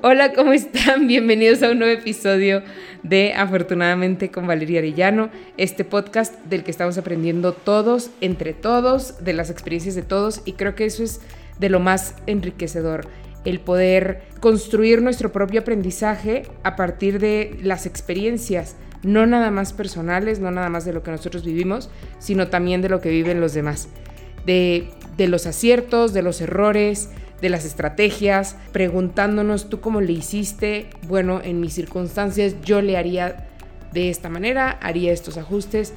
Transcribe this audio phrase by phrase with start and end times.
[0.00, 1.08] Hola, ¿cómo están?
[1.08, 2.62] Bienvenidos a un nuevo episodio
[3.02, 9.32] de Afortunadamente con Valeria Arellano, este podcast del que estamos aprendiendo todos, entre todos, de
[9.32, 11.20] las experiencias de todos y creo que eso es
[11.58, 13.08] de lo más enriquecedor,
[13.44, 20.38] el poder construir nuestro propio aprendizaje a partir de las experiencias, no nada más personales,
[20.38, 21.90] no nada más de lo que nosotros vivimos,
[22.20, 23.88] sino también de lo que viven los demás,
[24.46, 27.10] de, de los aciertos, de los errores,
[27.40, 33.48] de las estrategias, preguntándonos tú cómo le hiciste, bueno, en mis circunstancias yo le haría
[33.92, 35.94] de esta manera, haría estos ajustes.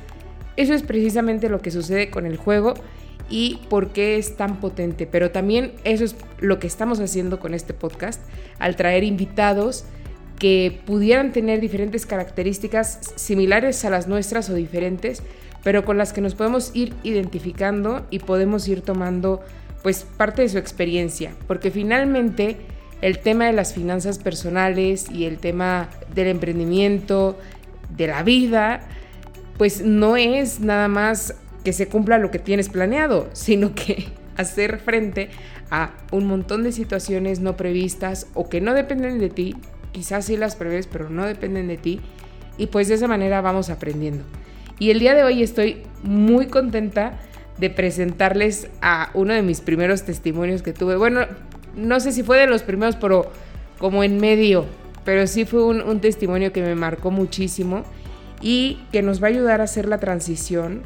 [0.57, 2.73] Eso es precisamente lo que sucede con el juego
[3.29, 5.07] y por qué es tan potente.
[5.07, 8.21] Pero también eso es lo que estamos haciendo con este podcast,
[8.59, 9.85] al traer invitados
[10.37, 15.21] que pudieran tener diferentes características similares a las nuestras o diferentes,
[15.63, 19.41] pero con las que nos podemos ir identificando y podemos ir tomando
[19.83, 22.57] pues parte de su experiencia, porque finalmente
[23.01, 27.37] el tema de las finanzas personales y el tema del emprendimiento,
[27.89, 28.81] de la vida,
[29.57, 34.05] pues no es nada más que se cumpla lo que tienes planeado, sino que
[34.37, 35.29] hacer frente
[35.69, 39.55] a un montón de situaciones no previstas o que no dependen de ti,
[39.91, 42.01] quizás sí las prevés, pero no dependen de ti,
[42.57, 44.23] y pues de esa manera vamos aprendiendo.
[44.79, 47.19] Y el día de hoy estoy muy contenta
[47.57, 50.95] de presentarles a uno de mis primeros testimonios que tuve.
[50.95, 51.27] Bueno,
[51.75, 53.31] no sé si fue de los primeros, pero
[53.77, 54.65] como en medio,
[55.03, 57.83] pero sí fue un, testimonio que me marcó muchísimo
[58.41, 60.83] y que nos va a ayudar a hacer la transición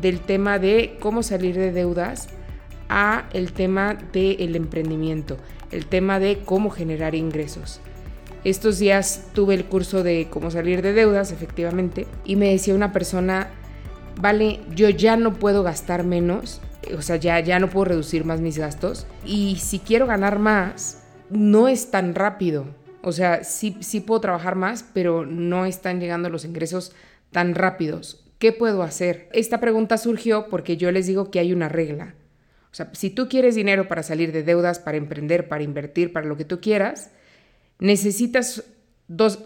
[0.00, 2.28] del tema de cómo salir de deudas
[2.88, 5.38] a el tema del emprendimiento,
[5.70, 7.80] el tema de cómo generar ingresos.
[8.44, 12.92] Estos días tuve el curso de cómo salir de deudas, efectivamente, y me decía una
[12.92, 13.48] persona
[14.20, 16.60] vale, yo ya no puedo gastar menos,
[16.96, 19.06] o sea, ya, ya no puedo reducir más mis gastos.
[19.24, 22.66] Y si quiero ganar más, no es tan rápido.
[23.02, 26.92] O sea, sí, sí puedo trabajar más, pero no están llegando los ingresos
[27.30, 28.24] tan rápidos.
[28.38, 29.28] ¿Qué puedo hacer?
[29.32, 32.14] Esta pregunta surgió porque yo les digo que hay una regla.
[32.70, 36.26] O sea, si tú quieres dinero para salir de deudas, para emprender, para invertir, para
[36.26, 37.10] lo que tú quieras,
[37.78, 38.64] necesitas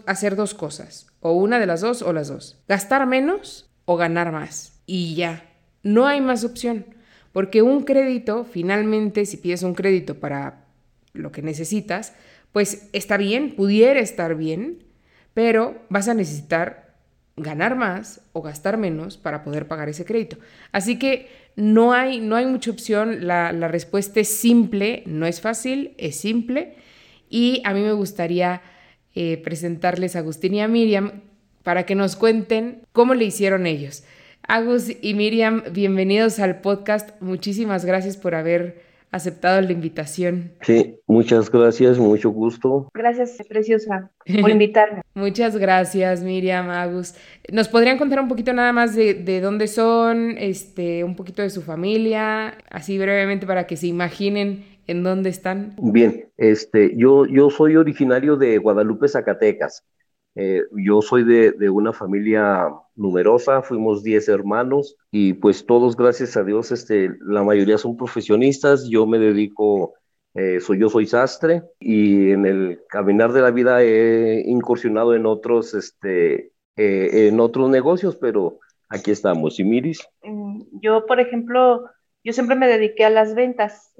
[0.05, 1.07] hacer dos cosas.
[1.21, 2.61] O una de las dos o las dos.
[2.67, 4.73] Gastar menos o ganar más.
[4.85, 5.49] Y ya,
[5.83, 6.85] no hay más opción.
[7.31, 10.65] Porque un crédito, finalmente, si pides un crédito para
[11.13, 12.13] lo que necesitas,
[12.51, 14.83] pues está bien, pudiera estar bien,
[15.33, 16.95] pero vas a necesitar
[17.37, 20.37] ganar más o gastar menos para poder pagar ese crédito.
[20.71, 25.93] Así que no hay, no hay mucha opción, la, respuesta es simple, no es fácil,
[25.97, 26.75] es simple.
[27.29, 28.61] Y a mí me gustaría
[29.15, 31.21] eh, presentarles a Agustín y a Miriam,
[31.63, 34.03] para que nos cuenten cómo le hicieron ellos.
[34.47, 37.09] Agus y Miriam, bienvenidos al podcast.
[37.21, 40.53] Muchísimas gracias por haber aceptado la invitación.
[40.61, 42.89] Sí, muchas gracias, mucho gusto.
[42.93, 44.09] Gracias, preciosa,
[44.41, 45.01] por invitarme.
[45.13, 47.13] muchas gracias, Miriam, Agus.
[47.51, 51.49] ¿Nos podrían contar un poquito nada más de, de, dónde son, este, un poquito de
[51.49, 55.75] su familia, así brevemente para que se imaginen en dónde están?
[55.77, 59.83] Bien, este, yo, yo soy originario de Guadalupe, Zacatecas.
[60.35, 66.43] Eh, yo soy de, una familia numerosa, fuimos 10 hermanos y pues todos, gracias a
[66.43, 69.93] Dios, este, la mayoría son profesionistas, yo me dedico,
[70.33, 75.25] eh, soy, yo soy sastre y en el caminar de la vida he incursionado en
[75.25, 79.59] otros, este, eh, en otros negocios, pero aquí estamos.
[79.59, 80.07] ¿Y Miris?
[80.23, 81.89] Mm, yo, por ejemplo,
[82.23, 83.93] yo siempre me dediqué a las ventas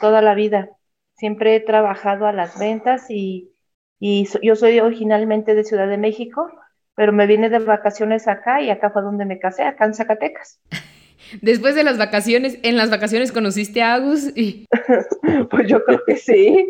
[0.00, 0.68] toda la vida,
[1.14, 3.52] siempre he trabajado a las ventas y
[4.00, 6.50] y yo soy originalmente de Ciudad de México,
[6.94, 10.60] pero me vine de vacaciones acá y acá fue donde me casé, acá en Zacatecas.
[11.42, 14.32] Después de las vacaciones, ¿en las vacaciones conociste a Agus?
[14.36, 14.66] Y...
[15.50, 16.68] pues yo creo que sí.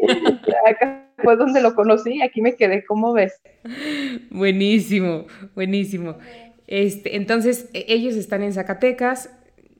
[0.67, 3.41] Acá fue donde lo conocí, aquí me quedé, ¿cómo ves?
[4.31, 6.17] Buenísimo, buenísimo.
[6.67, 9.31] Este, entonces, e, ellos están en Zacatecas,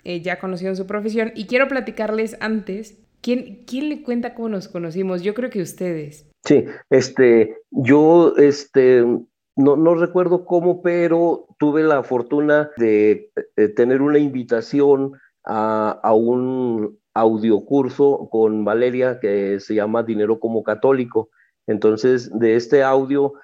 [0.05, 4.69] eh, ya conocieron su profesión, y quiero platicarles antes, ¿quién, ¿quién le cuenta cómo nos
[4.69, 5.23] conocimos?
[5.23, 6.28] Yo creo que ustedes.
[6.49, 13.31] Sí, este, yo, este, no, no, recuerdo cómo, pero tuve la fortuna de,
[13.77, 15.13] tener una invitación
[15.45, 21.29] a, a, un audiocurso con Valeria que se llama Dinero como Católico.
[21.67, 23.35] Entonces, de este audio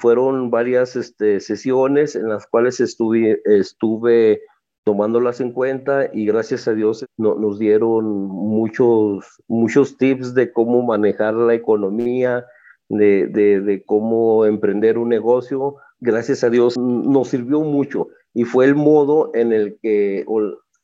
[0.00, 4.42] fueron varias este, sesiones en las cuales estuve, estuve
[4.84, 11.34] tomándolas en cuenta y gracias a Dios nos dieron muchos, muchos tips de cómo manejar
[11.34, 12.46] la economía,
[12.88, 15.76] de, de, cómo emprender un negocio.
[16.00, 20.24] Gracias a Dios nos sirvió mucho y fue el modo en el que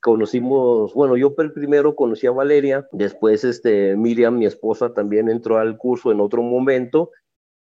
[0.00, 5.78] conocimos, bueno, yo primero conocí a Valeria, después este, Miriam, mi esposa, también entró al
[5.78, 7.10] curso en otro momento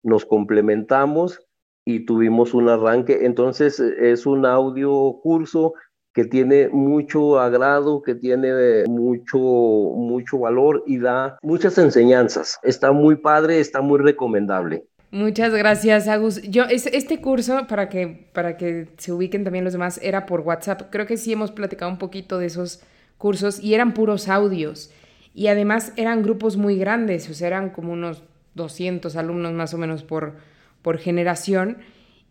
[0.04, 1.40] nos complementamos
[1.84, 3.24] y tuvimos un arranque.
[3.24, 5.74] Entonces es un audio curso
[6.14, 12.58] que tiene mucho agrado, que tiene mucho, mucho valor y da muchas enseñanzas.
[12.62, 14.84] Está muy padre, está muy recomendable.
[15.10, 16.40] Muchas gracias, Agus.
[16.42, 20.82] Yo, este curso, para que, para que se ubiquen también los demás, era por WhatsApp.
[20.90, 22.80] Creo que sí hemos platicado un poquito de esos
[23.18, 24.92] cursos y eran puros audios.
[25.34, 28.22] Y además eran grupos muy grandes, o sea, eran como unos
[28.54, 30.34] 200 alumnos más o menos por,
[30.80, 31.78] por generación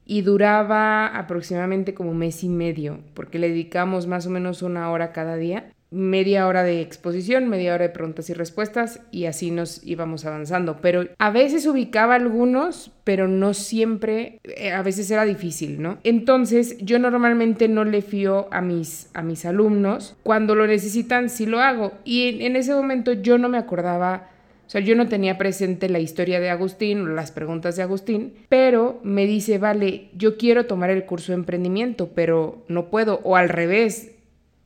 [0.06, 5.12] y duraba aproximadamente como mes y medio, porque le dedicamos más o menos una hora
[5.12, 9.86] cada día, media hora de exposición, media hora de preguntas y respuestas, y así nos
[9.86, 10.78] íbamos avanzando.
[10.82, 16.00] Pero a veces ubicaba algunos, pero no siempre, eh, a veces era difícil, ¿no?
[16.04, 21.46] Entonces yo normalmente no le fío a mis, a mis alumnos, cuando lo necesitan sí
[21.46, 24.33] lo hago, y en ese momento yo no me acordaba
[24.66, 28.34] o sea, yo no tenía presente la historia de Agustín o las preguntas de Agustín,
[28.50, 33.20] pero me dice, vale, yo quiero tomar el curso de emprendimiento, pero no puedo.
[33.24, 34.12] O al revés,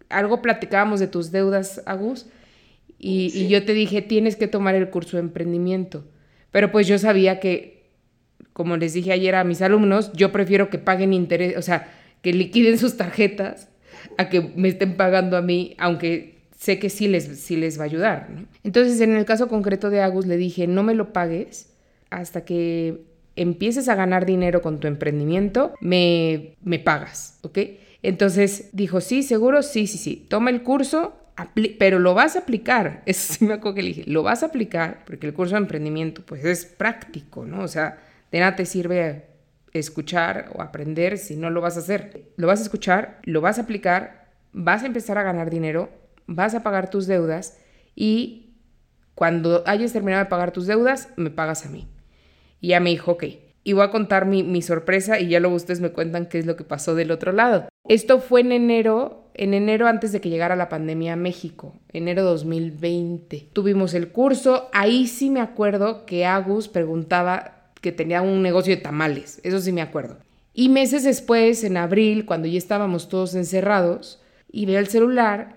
[0.09, 2.27] algo platicábamos de tus deudas, Agus,
[2.99, 6.05] y, y yo te dije, tienes que tomar el curso de emprendimiento.
[6.51, 7.89] Pero pues yo sabía que,
[8.53, 11.91] como les dije ayer a mis alumnos, yo prefiero que paguen interés, o sea,
[12.21, 13.69] que liquiden sus tarjetas
[14.17, 17.83] a que me estén pagando a mí, aunque sé que sí les, sí les va
[17.83, 18.27] a ayudar.
[18.63, 21.69] Entonces, en el caso concreto de Agus, le dije, no me lo pagues
[22.09, 23.03] hasta que
[23.35, 27.59] empieces a ganar dinero con tu emprendimiento, me, me pagas, ¿ok?
[28.01, 31.15] Entonces dijo, sí, seguro, sí, sí, sí, toma el curso,
[31.77, 33.03] pero lo vas a aplicar.
[33.05, 36.23] Eso sí me acuerdo que dije, lo vas a aplicar, porque el curso de emprendimiento,
[36.25, 37.61] pues es práctico, ¿no?
[37.61, 37.99] O sea,
[38.31, 39.25] de nada te sirve
[39.73, 42.31] escuchar o aprender si no lo vas a hacer.
[42.35, 46.53] Lo vas a escuchar, lo vas a aplicar, vas a empezar a ganar dinero vas
[46.53, 47.57] a pagar tus deudas
[47.95, 48.53] y
[49.15, 51.87] cuando hayas terminado de pagar tus deudas, me pagas a mí.
[52.61, 53.23] Y ya me dijo, ok.
[53.63, 56.45] Y voy a contar mi, mi, sorpresa y ya luego ustedes me cuentan qué es
[56.45, 57.67] lo que pasó del otro lado.
[57.87, 62.23] Esto fue en enero, en enero antes de que llegara la pandemia a México, enero
[62.23, 63.49] 2020.
[63.53, 68.81] Tuvimos el curso, ahí sí me acuerdo que Agus preguntaba que tenía un negocio de
[68.81, 70.17] tamales, eso sí me acuerdo.
[70.53, 74.21] Y meses después, en abril, cuando ya estábamos todos encerrados,
[74.51, 75.56] y veo el celular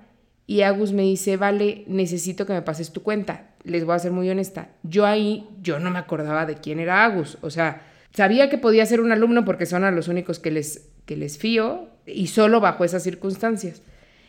[0.51, 3.51] y Agus me dice, vale, necesito que me pases tu cuenta.
[3.63, 4.71] Les voy a ser muy honesta.
[4.83, 7.39] Yo ahí, yo no me acordaba de quién era Agus.
[7.41, 7.83] O sea,
[8.13, 11.39] sabía que podía ser un alumno porque son a los únicos que les, que les
[11.39, 13.83] fío y solo bajo esas circunstancias.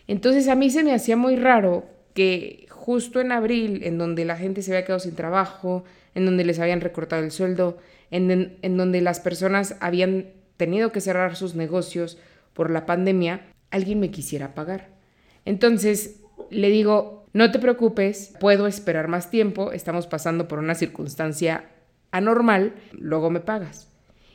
[0.05, 4.37] Entonces a mí se me hacía muy raro que justo en abril, en donde la
[4.37, 7.79] gente se había quedado sin trabajo, en donde les habían recortado el sueldo,
[8.11, 10.27] en, en donde las personas habían
[10.57, 12.19] tenido que cerrar sus negocios
[12.53, 13.41] por la pandemia,
[13.71, 15.00] alguien me quisiera pagar.
[15.45, 21.69] Entonces le digo, no te preocupes, puedo esperar más tiempo, estamos pasando por una circunstancia
[22.11, 23.89] anormal, luego me pagas.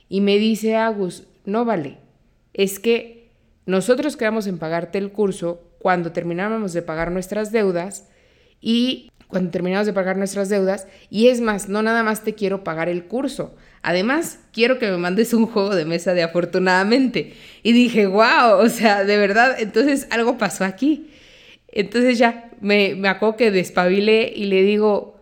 [0.09, 1.99] Y me dice Agus, no vale,
[2.55, 3.31] es que
[3.67, 8.09] nosotros quedamos en pagarte el curso cuando terminábamos de pagar nuestras deudas
[8.61, 12.65] y cuando terminamos de pagar nuestras deudas y es más, no nada más te quiero
[12.65, 13.57] pagar el curso,
[13.87, 17.35] además quiero que me mandes un juego de mesa de afortunadamente.
[17.63, 21.07] Y dije, wow, o sea, de verdad, entonces algo pasó aquí.
[21.69, 25.21] Entonces ya me, me acuerdo que despabilé y le digo,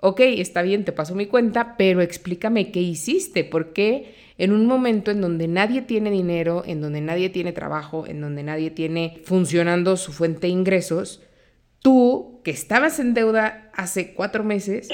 [0.00, 4.66] ok, está bien, te paso mi cuenta, pero explícame qué hiciste, por qué en un
[4.66, 9.20] momento en donde nadie tiene dinero, en donde nadie tiene trabajo, en donde nadie tiene
[9.24, 11.22] funcionando su fuente de ingresos,
[11.78, 14.88] tú, que estabas en deuda hace cuatro meses,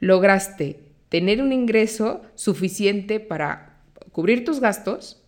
[0.00, 3.80] lograste tener un ingreso suficiente para
[4.12, 5.22] cubrir tus gastos,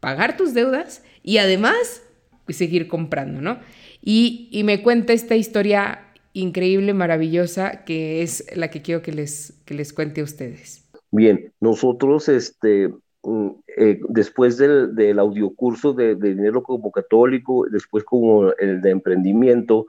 [0.00, 2.02] pagar tus deudas y además
[2.48, 3.58] seguir comprando, ¿no?
[4.02, 6.00] Y, me cuenta esta historia
[6.32, 10.88] increíble, maravillosa, que es la que quiero que les, que les cuente a ustedes.
[11.10, 12.88] Bien, nosotros, este,
[13.22, 18.90] mm, eh, después del, del audiocurso de, de, dinero como católico, después como el de
[18.90, 19.86] emprendimiento,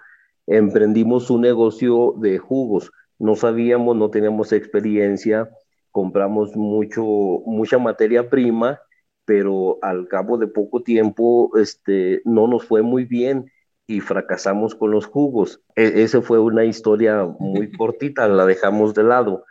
[0.48, 2.92] emprendimos un negocio de jugos.
[3.20, 5.50] No sabíamos, no teníamos experiencia,
[5.92, 8.80] compramos mucho, mucha materia prima,
[9.26, 13.52] pero al cabo de poco tiempo este, no nos fue muy bien
[13.88, 15.62] y fracasamos con los jugos.
[15.76, 19.46] E esa fue una historia muy cortita, la dejamos de lado.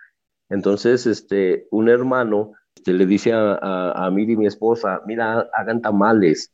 [0.48, 5.48] Entonces, este, un hermano este, le dice a, a, a mí y mi esposa, mira,
[5.52, 6.52] hagan tamales.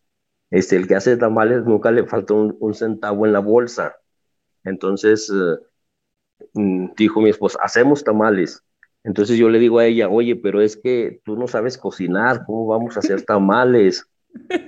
[0.50, 3.96] Este, el que hace tamales nunca le falta un, un centavo en la bolsa.
[4.64, 5.58] Entonces, eh,
[6.52, 8.62] dijo mi esposa, hacemos tamales.
[9.04, 12.66] Entonces yo le digo a ella, oye, pero es que tú no sabes cocinar, ¿cómo
[12.66, 14.08] vamos a hacer tamales?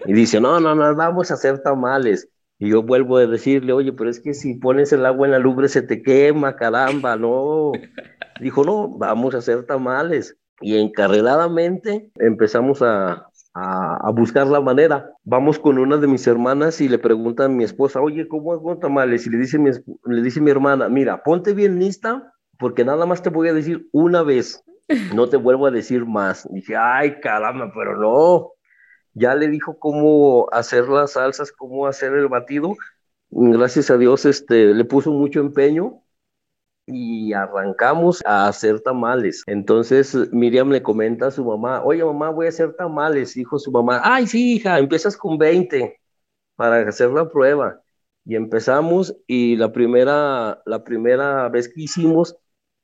[0.06, 2.28] Y dice, no, no, no, vamos a hacer tamales.
[2.58, 5.38] Y yo vuelvo a decirle, oye, pero es que si pones el agua en la
[5.38, 7.72] lumbre se te quema, caramba, no.
[8.40, 10.36] Dijo, no, vamos a hacer tamales.
[10.60, 13.25] y encarreladamente empezamos a,
[13.58, 15.10] a, buscar la manera.
[15.24, 18.76] Vamos con una de mis hermanas y le preguntan a mi esposa, oye, ¿cómo hago
[18.78, 19.26] tamales?
[19.26, 19.70] Y le dice, mi,
[20.04, 23.88] le dice mi hermana, mira, ponte bien lista porque nada más te voy a decir
[23.92, 24.62] una vez,
[25.14, 26.46] no te vuelvo a decir más.
[26.50, 28.52] dije, ay, caramba, pero no.
[29.14, 32.76] Ya le dijo cómo hacer las salsas, cómo hacer el batido.
[33.30, 36.02] Gracias a Dios, este, le puso mucho empeño
[36.86, 39.42] y arrancamos a hacer tamales.
[39.46, 43.34] Entonces Miriam le comenta a su mamá, oye mamá, voy a hacer tamales.
[43.34, 45.98] Dijo su mamá, ay sí, hija, empiezas con 20
[46.54, 47.80] para hacer la prueba.
[48.24, 52.36] Y empezamos y la primera, la primera vez que hicimos,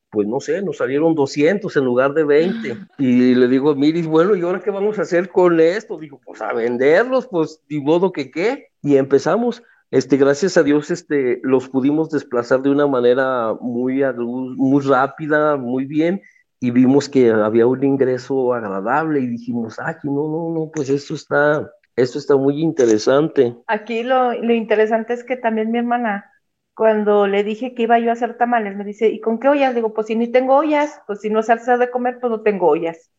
[0.09, 2.77] pues no sé, nos salieron 200 en lugar de 20.
[2.97, 5.97] Y le digo, Miris, bueno, ¿y ahora qué vamos a hacer con esto?
[5.97, 8.69] Dijo, pues a venderlos, pues de modo que qué.
[8.81, 9.63] Y empezamos.
[9.93, 15.85] Este, gracias a Dios, este, los pudimos desplazar de una manera muy, muy rápida, muy
[15.85, 16.19] bien,
[16.59, 21.13] y vimos que había un ingreso agradable y dijimos, ah, no, no, no, pues esto
[21.13, 23.55] está, esto está muy interesante.
[23.67, 26.27] Aquí lo, lo interesante es que también mi hermana,
[26.73, 29.75] cuando le dije que iba yo a hacer tamales, me dice, ¿y con qué ollas?
[29.75, 32.65] Digo, pues si ni tengo ollas, pues si no salsa de comer, pues no tengo
[32.65, 33.11] ollas.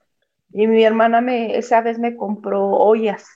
[0.53, 3.29] Y mi hermana me, esa vez me compró ollas.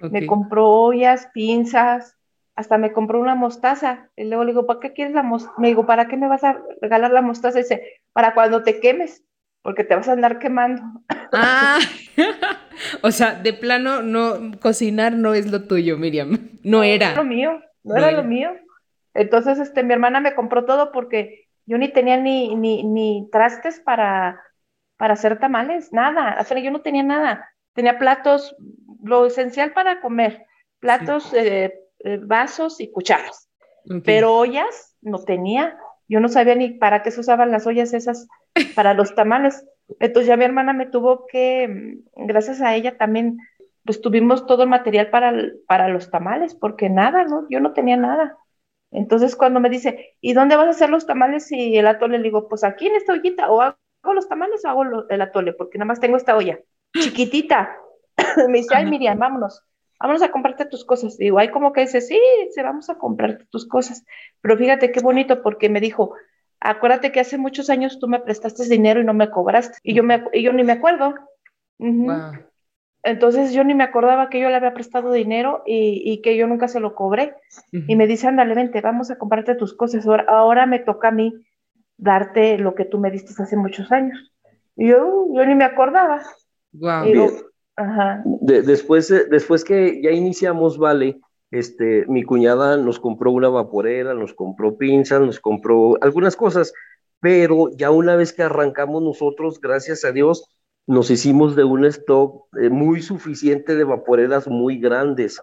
[0.00, 2.16] Me compró ollas, pinzas,
[2.56, 4.08] hasta me compró una mostaza.
[4.16, 5.54] Y luego le digo, ¿para qué quieres la mostaza?
[5.58, 7.58] Me digo, ¿para qué me vas a regalar la mostaza?
[7.58, 9.22] Y dice, para cuando te quemes,
[9.62, 10.82] porque te vas a andar quemando.
[11.32, 11.78] Ah,
[13.02, 16.50] o sea, de plano, no, cocinar no es lo tuyo, Miriam.
[16.62, 17.08] No era.
[17.08, 18.50] No era lo mío, no, era, lo mío.
[19.12, 23.80] Entonces, este, mi hermana me compró todo porque yo ni tenía ni, ni, ni trastes
[23.80, 24.40] para,
[24.96, 26.38] para hacer tamales, nada.
[26.40, 27.50] O sea, yo no tenía nada.
[27.74, 28.56] Tenía platos,
[29.02, 30.46] lo esencial para comer,
[30.80, 31.74] platos eh, eh,
[32.22, 33.48] vasos y cucharas.
[34.04, 35.78] Pero ollas no tenía.
[36.08, 38.28] Yo no sabía ni para qué se usaban las ollas esas
[38.74, 39.64] para los tamales.
[40.00, 43.38] Entonces ya mi hermana me tuvo que, mm, gracias a ella también,
[43.84, 45.32] pues tuvimos todo el material para,
[45.68, 47.46] para los tamales, porque nada, ¿no?
[47.48, 48.36] Yo no tenía nada.
[48.90, 52.18] Entonces cuando me dice, ¿y dónde vas a hacer los tamales y el atole?
[52.18, 53.76] Le digo, pues aquí en esta ollita, o hago
[54.14, 56.58] los tamales o hago el atole, porque nada más tengo esta olla,
[56.94, 57.76] chiquitita.
[58.48, 59.62] me dice, ay Miriam, vámonos
[59.98, 61.16] vámonos a comprarte tus cosas.
[61.16, 64.04] Digo, ay, como que dice, sí, se vamos a comprarte tus cosas.
[64.40, 66.14] Pero fíjate qué bonito porque me dijo,
[66.60, 69.78] acuérdate que hace muchos años tú me prestaste dinero y no me cobraste.
[69.82, 71.14] Y yo, me, y yo ni me acuerdo.
[73.02, 76.68] Entonces yo ni me acordaba que yo le había prestado dinero y, que yo nunca
[76.68, 77.34] se lo cobré.
[77.70, 80.06] Y me dice, ándale, vente, vamos a comprarte tus cosas.
[80.06, 81.32] Ahora, ahora me toca a mí
[81.96, 84.32] darte lo que tú me diste hace muchos años.
[84.76, 86.22] Y yo, yo ni me acordaba.
[86.72, 87.06] Wow
[88.40, 94.76] después, después que ya iniciamos Vale, este, mi cuñada nos compró una vaporera, nos compró
[94.76, 96.72] pinzas, nos compró algunas cosas,
[97.20, 100.48] pero ya una vez que arrancamos nosotros, gracias a Dios,
[100.86, 105.42] nos hicimos de un stock eh, muy suficiente de vaporeras muy grandes.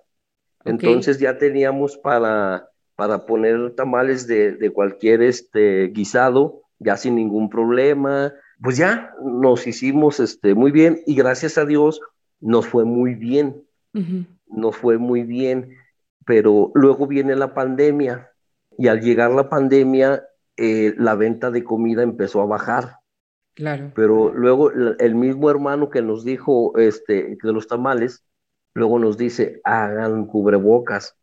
[0.65, 7.49] Entonces ya teníamos para, para poner tamales de, de, cualquier este, guisado, ya sin ningún
[7.49, 8.33] problema.
[8.61, 11.99] Pues ya nos hicimos este, muy bien y gracias a Dios
[12.43, 13.63] nos fue muy bien,
[14.47, 15.77] nos fue muy bien,
[16.25, 18.31] pero luego viene la pandemia
[18.77, 20.23] y al llegar la pandemia,
[20.57, 22.97] eh, la venta de comida empezó a bajar.
[23.55, 23.91] Claro.
[23.95, 28.25] Pero luego el mismo hermano que nos dijo este, de los tamales,
[28.73, 31.15] luego nos dice, hagan cubrebocas.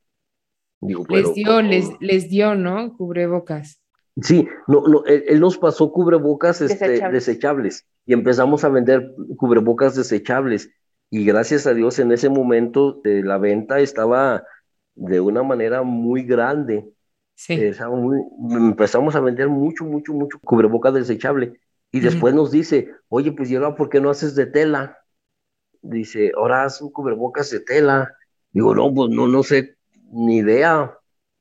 [0.81, 2.97] les dio, les, les, dio, ¿no?
[2.97, 3.81] Cubrebocas.
[4.23, 10.71] Sí, no, no, él, nos pasó cubrebocas este, desechables y empezamos a vender cubrebocas desechables
[11.11, 14.45] y gracias a Dios en ese momento de la venta estaba
[14.95, 16.89] de una manera muy grande.
[17.35, 17.55] Sí.
[17.55, 21.61] empezamos a vender mucho, mucho, mucho cubrebocas desechable.
[21.91, 24.99] Y después nos dice, oye, pues ahora, ¿por qué no haces de tela?
[25.83, 28.15] Dice, ahora haz un cubrebocas de tela.
[28.53, 29.77] Digo, no, pues no, no sé,
[30.13, 30.97] ni idea.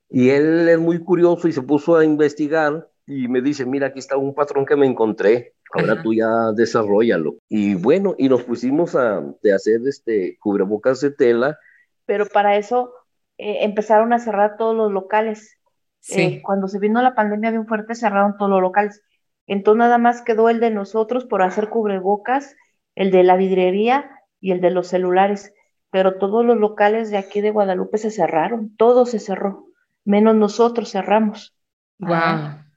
[0.09, 3.99] Y él es muy curioso y se puso a investigar y me dice, mira, aquí
[3.99, 7.35] está un patrón que me encontré ahora tú ya desarrollalo.
[7.47, 11.59] Y bueno, y nos pusimos a de hacer este cubrebocas de tela.
[12.05, 12.93] Pero para eso
[13.37, 15.57] eh, empezaron a cerrar todos los locales.
[15.99, 16.21] Sí.
[16.21, 19.01] Eh, cuando se vino la pandemia bien fuerte, cerraron todos los locales.
[19.47, 22.55] Entonces nada más quedó el de nosotros por hacer cubrebocas,
[22.95, 24.09] el de la vidrería
[24.39, 25.53] y el de los celulares.
[25.91, 29.65] Pero todos los locales de aquí de Guadalupe se cerraron, todo se cerró,
[30.05, 31.55] menos nosotros cerramos.
[31.97, 32.68] Wow.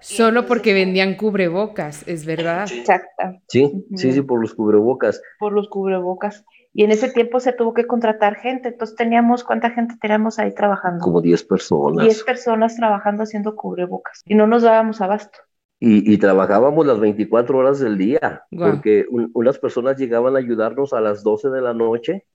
[0.00, 2.68] Solo porque vendían cubrebocas, es verdad.
[2.72, 3.40] Exacto.
[3.48, 5.22] Sí, sí, sí, por los cubrebocas.
[5.38, 6.44] Por los cubrebocas.
[6.72, 10.52] Y en ese tiempo se tuvo que contratar gente, entonces teníamos, ¿cuánta gente teníamos ahí
[10.54, 11.02] trabajando?
[11.02, 12.04] Como 10 personas.
[12.04, 15.38] 10 personas trabajando haciendo cubrebocas y no nos dábamos abasto.
[15.78, 21.22] y, trabajábamos las 24 horas del día, porque unas personas llegaban a ayudarnos a las
[21.22, 22.26] 12 de la noche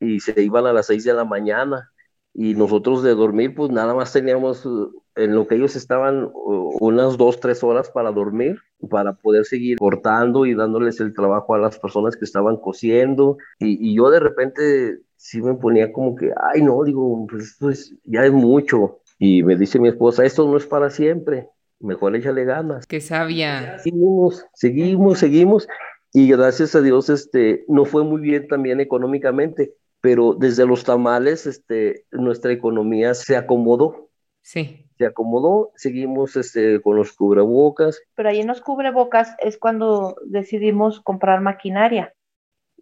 [0.00, 1.90] y se iban a las 6 de la mañana.
[2.38, 7.16] Y nosotros de dormir, pues nada más teníamos uh, en lo que ellos estaban unas
[7.16, 8.58] dos, tres horas para dormir,
[8.90, 13.38] para poder seguir cortando y dándoles el trabajo a las personas que estaban cosiendo.
[13.58, 17.70] Y, y yo de repente sí me ponía como que, ay, no, digo, pues esto
[17.70, 18.98] es, ya es mucho.
[19.18, 21.48] Y me dice mi esposa, esto no es para siempre,
[21.80, 22.86] mejor échale ganas.
[22.86, 23.78] Qué sabia.
[23.78, 25.68] Seguimos, seguimos, seguimos.
[26.12, 29.74] Y gracias a Dios, este, no fue muy bien también económicamente,
[30.06, 34.08] pero desde los tamales, este, nuestra economía se acomodó.
[34.40, 34.86] Sí.
[34.98, 38.00] Se acomodó, seguimos este, con los cubrebocas.
[38.14, 42.14] Pero ahí en los cubrebocas es cuando decidimos comprar maquinaria.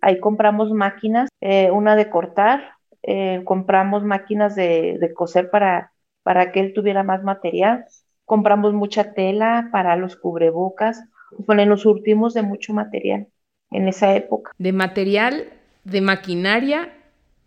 [0.03, 6.53] Ahí compramos máquinas, eh, una de cortar, eh, compramos máquinas de, de coser para para
[6.53, 7.87] que él tuviera más material.
[8.27, 11.03] Compramos mucha tela para los cubrebocas,
[11.47, 13.29] bueno, nos surtimos de mucho material
[13.71, 14.53] en esa época.
[14.59, 15.49] De material,
[15.85, 16.91] de maquinaria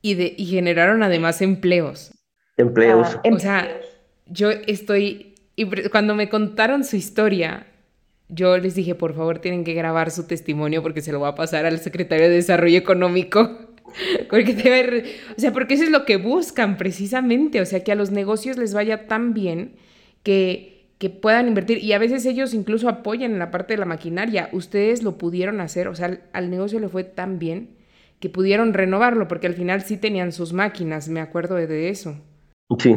[0.01, 2.11] y, de, y generaron además empleos.
[2.57, 3.15] Empleos.
[3.15, 3.69] Ah, o sea,
[4.25, 7.67] yo estoy, y cuando me contaron su historia,
[8.29, 11.35] yo les dije, por favor, tienen que grabar su testimonio porque se lo va a
[11.35, 13.59] pasar al secretario de Desarrollo Económico.
[14.29, 18.11] Porque o sea, porque eso es lo que buscan precisamente, o sea, que a los
[18.11, 19.77] negocios les vaya tan bien
[20.23, 23.85] que, que puedan invertir y a veces ellos incluso apoyan en la parte de la
[23.85, 24.49] maquinaria.
[24.51, 27.76] Ustedes lo pudieron hacer, o sea, al, negocio le fue tan bien
[28.19, 32.15] que pudieron renovarlo porque al final sí tenían sus máquinas, me acuerdo de, eso.
[32.79, 32.95] Sí.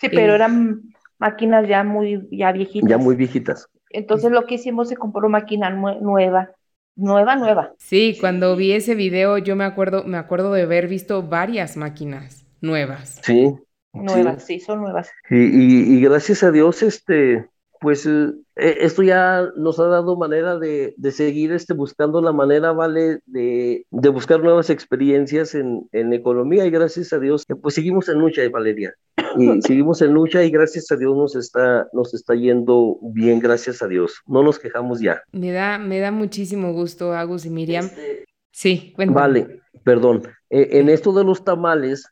[0.00, 0.82] Sí, pero eran
[1.18, 2.88] máquinas ya muy ya viejitas.
[2.88, 3.68] Ya muy viejitas.
[3.90, 6.50] Entonces lo que hicimos se compró máquina nueva
[6.98, 7.72] nueva, nueva.
[7.78, 12.44] Sí, cuando vi ese video yo me acuerdo, me acuerdo de haber visto varias máquinas
[12.60, 13.20] nuevas.
[13.22, 13.54] Sí.
[13.92, 15.10] Nuevas, sí, son nuevas.
[15.30, 17.48] Y, y, gracias a Dios, este,
[17.80, 22.32] pues eh, eh, esto ya nos ha dado manera de, de, seguir este, buscando la
[22.32, 23.20] manera, ¿vale?
[23.26, 28.18] De, de buscar nuevas experiencias en, en, economía y gracias a Dios, pues seguimos en
[28.18, 28.94] lucha, Valeria.
[29.36, 33.82] Y seguimos en lucha y gracias a Dios nos está, nos está yendo bien, gracias
[33.82, 34.20] a Dios.
[34.26, 35.22] No nos quejamos ya.
[35.32, 37.84] Me da, me da muchísimo gusto, Agus y Miriam.
[37.84, 39.20] Este, sí, cuéntame.
[39.20, 40.22] Vale, perdón.
[40.50, 42.06] Eh, en esto de los tamales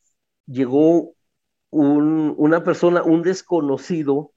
[0.46, 1.14] llegó
[1.70, 4.32] un, una persona, un desconocido,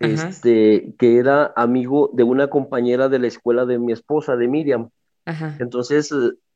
[0.00, 4.90] este, que era amigo de una compañera de la escuela de mi esposa, de Miriam.
[5.58, 6.12] Entonces,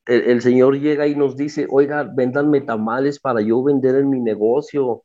[0.07, 5.05] el, señor llega y nos dice, oiga, véndanme tamales para yo vender en mi negocio.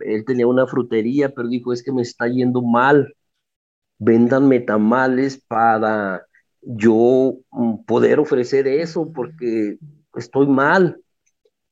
[0.00, 3.14] Él tenía una frutería, pero dijo, es que me está yendo mal.
[3.98, 6.26] Véndanme tamales para
[6.60, 9.78] yo mm, poder ofrecer eso, porque
[10.14, 11.00] estoy mal.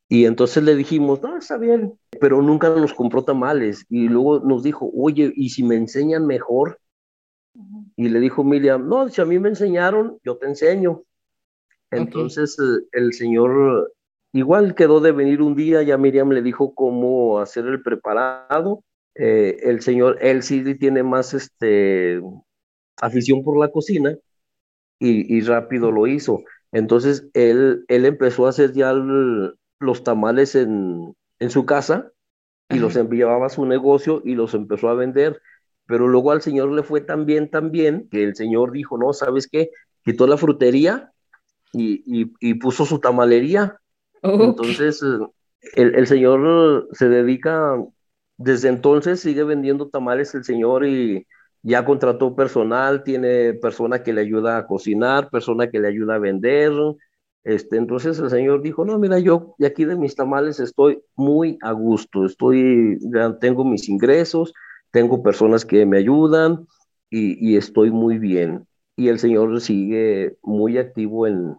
[0.09, 3.85] Y entonces le dijimos, no, está bien, pero nunca nos compró tamales.
[3.89, 6.79] Y luego nos dijo, oye, ¿y si me enseñan mejor?
[7.97, 11.03] Y le dijo Miriam, no, si a mí me enseñaron, yo te enseño.
[11.91, 13.93] Entonces eh, el señor
[14.33, 18.85] igual quedó de venir un día, ya Miriam le dijo cómo hacer el preparado.
[19.15, 22.21] Eh, el señor, él sí tiene más este,
[23.01, 24.15] afición por la cocina
[24.99, 26.43] y, y rápido lo hizo.
[26.71, 32.11] Entonces él, él empezó a hacer ya el, los tamales en, en su casa
[32.69, 35.41] y los enviaba a su negocio y los empezó a vender.
[35.87, 39.13] Pero luego al señor le fue tan bien, tan bien, que el señor dijo, no,
[39.13, 39.71] ¿sabes qué?
[40.05, 41.13] Quitó la frutería
[41.73, 42.03] y,
[42.41, 43.79] y, puso su tamalería.
[44.23, 47.77] Entonces, el, el, señor se dedica,
[48.37, 51.27] desde entonces sigue vendiendo tamales el señor y
[51.63, 56.21] ya contrató personal, tiene persona que le ayuda a cocinar, persona que le ayuda a
[56.21, 56.73] vender,
[57.47, 61.59] este, entonces el Señor dijo, no, mira, yo de aquí de mis tamales estoy muy
[61.63, 64.53] a gusto, estoy, ya tengo mis ingresos,
[64.91, 66.67] tengo personas que me ayudan
[67.09, 68.67] y, estoy muy bien.
[68.97, 71.55] Y el Señor sigue muy activo en,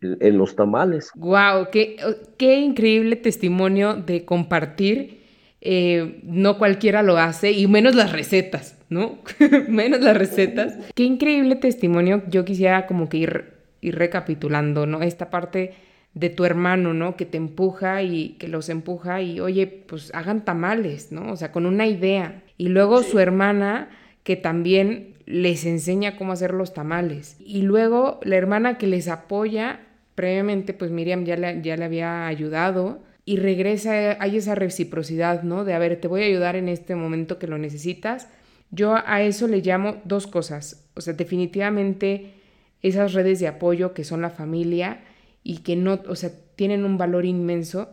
[0.00, 1.12] en, los tamales.
[1.14, 1.68] ¡Wow!
[1.70, 1.96] Qué,
[2.36, 5.20] qué increíble testimonio de compartir.
[5.60, 9.20] Eh, no cualquiera lo hace, y menos las recetas, ¿no?
[9.68, 10.76] menos las recetas.
[10.96, 12.24] Qué increíble testimonio.
[12.28, 13.49] Yo quisiera como que ir
[13.80, 15.02] y recapitulando, ¿no?
[15.02, 15.74] Esta parte
[16.14, 17.16] de tu hermano, ¿no?
[17.16, 21.32] Que te empuja y que los empuja y, oye, pues hagan tamales, ¿no?
[21.32, 22.42] O sea, con una idea.
[22.56, 23.90] Y luego su hermana
[24.24, 27.36] que también les enseña cómo hacer los tamales.
[27.40, 29.80] Y luego la hermana que les apoya,
[30.14, 33.02] previamente, pues Miriam ya le, ya le había ayudado.
[33.24, 35.64] Y regresa, hay esa reciprocidad, ¿no?
[35.64, 38.28] De, a ver, te voy a ayudar en este momento que lo necesitas.
[38.72, 40.88] Yo a eso le llamo dos cosas.
[40.94, 42.39] O sea, definitivamente
[42.82, 45.00] esas redes de apoyo que son la familia
[45.42, 47.90] y que no, o sea, tienen un valor inmenso.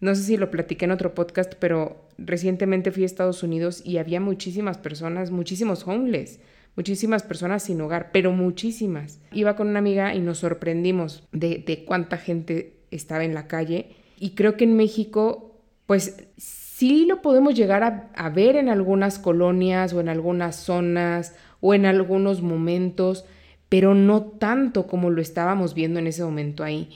[0.00, 3.98] No sé si lo platiqué en otro podcast, pero recientemente fui a Estados Unidos y
[3.98, 6.40] había muchísimas personas, muchísimos homeless,
[6.76, 9.20] muchísimas personas sin hogar, pero muchísimas.
[9.32, 13.96] Iba con una amiga y nos sorprendimos de, de cuánta gente estaba en la calle.
[14.18, 19.18] Y creo que en México, pues sí lo podemos llegar a, a ver en algunas
[19.18, 23.24] colonias o en algunas zonas o en algunos momentos,
[23.68, 26.88] pero no tanto como lo estábamos viendo en ese momento ahí.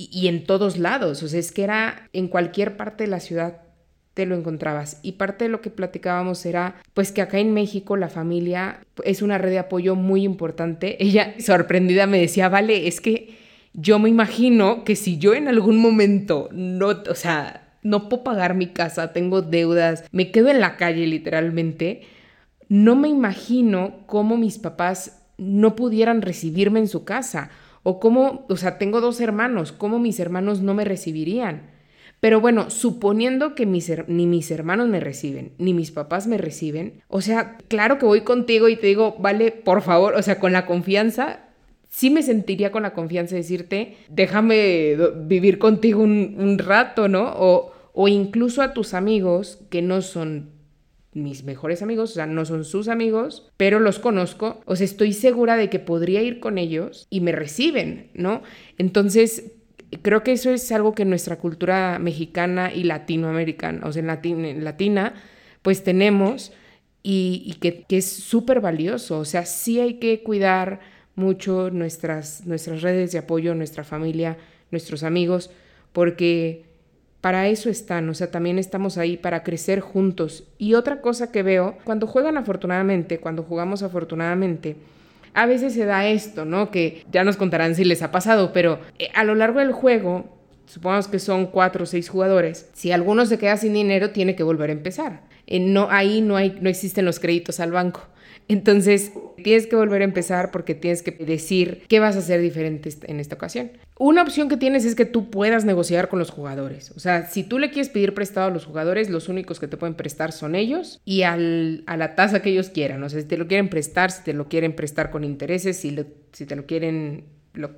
[0.00, 3.62] Y, en todos lados, o sea, es que era en cualquier parte de la ciudad
[4.14, 5.00] te lo encontrabas.
[5.02, 9.22] Y parte de lo que platicábamos era, pues que acá en México la familia es
[9.22, 10.96] una red de apoyo muy importante.
[11.04, 13.36] Ella, sorprendida, me decía, vale, es que
[13.74, 18.54] yo me imagino que si yo en algún momento no, o sea, no puedo pagar
[18.54, 22.02] mi casa, tengo deudas, me quedo en la calle literalmente,
[22.68, 27.50] no me imagino cómo mis papás no pudieran recibirme en su casa.
[27.82, 31.70] O cómo, o sea, tengo dos hermanos, cómo mis hermanos no me recibirían.
[32.20, 37.00] Pero bueno, suponiendo que mis, ni mis hermanos me reciben, ni mis papás me reciben,
[37.06, 40.52] o sea, claro que voy contigo y te digo, vale, por favor, o sea, con
[40.52, 41.38] la confianza,
[41.88, 44.96] sí me sentiría con la confianza de decirte, déjame
[45.26, 47.34] vivir contigo un, un rato, ¿no?
[47.36, 50.50] O, o incluso a tus amigos que no son
[51.14, 55.12] mis mejores amigos, o sea, no son sus amigos, pero los conozco, o sea, estoy
[55.12, 58.42] segura de que podría ir con ellos y me reciben, ¿no?
[58.76, 59.52] Entonces,
[60.02, 65.14] creo que eso es algo que nuestra cultura mexicana y latinoamericana, o sea, en, latina,
[65.62, 66.52] pues tenemos
[67.02, 70.80] y, que, es súper valioso, o sea, sí hay que cuidar
[71.14, 74.36] mucho nuestras, nuestras redes de apoyo, nuestra familia,
[74.70, 75.50] nuestros amigos,
[75.92, 76.67] porque
[77.20, 80.44] para eso están, o sea, también estamos ahí para crecer juntos.
[80.56, 84.76] Y otra cosa que veo, cuando juegan afortunadamente, cuando jugamos afortunadamente,
[85.34, 86.70] a veces se da esto, ¿no?
[86.70, 90.36] Que ya nos contarán si les ha pasado, pero eh, a lo largo del juego,
[90.66, 94.42] supongamos que son cuatro o seis jugadores, si alguno se queda sin dinero, tiene que
[94.42, 95.22] volver a empezar.
[95.46, 98.02] Eh, no, ahí no, hay, no existen los créditos al banco.
[98.48, 99.12] Entonces,
[99.44, 103.20] tienes que volver a empezar porque tienes que decir qué vas a hacer diferente en
[103.20, 103.72] esta ocasión.
[103.98, 106.92] Una opción que tienes es que tú puedas negociar con los jugadores.
[106.92, 109.76] O sea, si tú le quieres pedir prestado a los jugadores, los únicos que te
[109.76, 113.02] pueden prestar son ellos y a la tasa que ellos quieran.
[113.02, 115.96] O sea, si te lo quieren prestar, si te lo quieren prestar con intereses, si,
[116.32, 117.24] si te lo quieren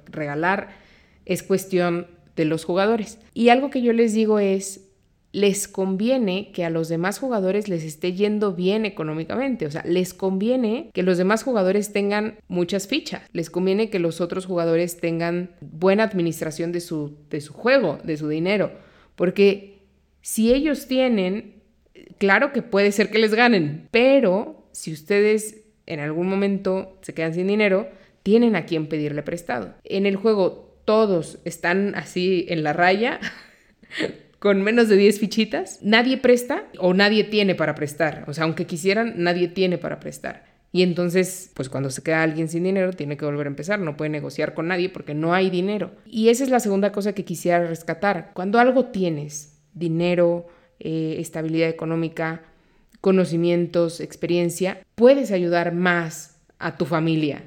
[0.06, 0.68] regalar,
[1.24, 2.06] es cuestión
[2.36, 3.18] de los jugadores.
[3.34, 4.89] Y algo que yo les digo es,
[5.32, 9.66] les conviene que a los demás jugadores les esté yendo bien económicamente.
[9.66, 13.22] O sea, les conviene que los demás jugadores tengan muchas fichas.
[13.32, 18.16] Les conviene que los otros jugadores tengan buena administración de su, de su juego, de
[18.16, 18.72] su dinero.
[19.14, 19.78] Porque
[20.20, 21.62] si ellos tienen,
[22.18, 27.34] claro que puede ser que les ganen, pero si ustedes en algún momento se quedan
[27.34, 27.88] sin dinero,
[28.22, 29.74] tienen a quien pedirle prestado.
[29.84, 33.20] En el juego todos están así en la raya
[34.40, 38.24] con menos de 10 fichitas, nadie presta o nadie tiene para prestar.
[38.26, 40.44] O sea, aunque quisieran, nadie tiene para prestar.
[40.72, 43.98] Y entonces, pues cuando se queda alguien sin dinero, tiene que volver a empezar, no
[43.98, 45.92] puede negociar con nadie porque no hay dinero.
[46.06, 48.30] Y esa es la segunda cosa que quisiera rescatar.
[48.32, 50.46] Cuando algo tienes, dinero,
[50.78, 52.42] eh, estabilidad económica,
[53.02, 57.44] conocimientos, experiencia, puedes ayudar más a tu familia.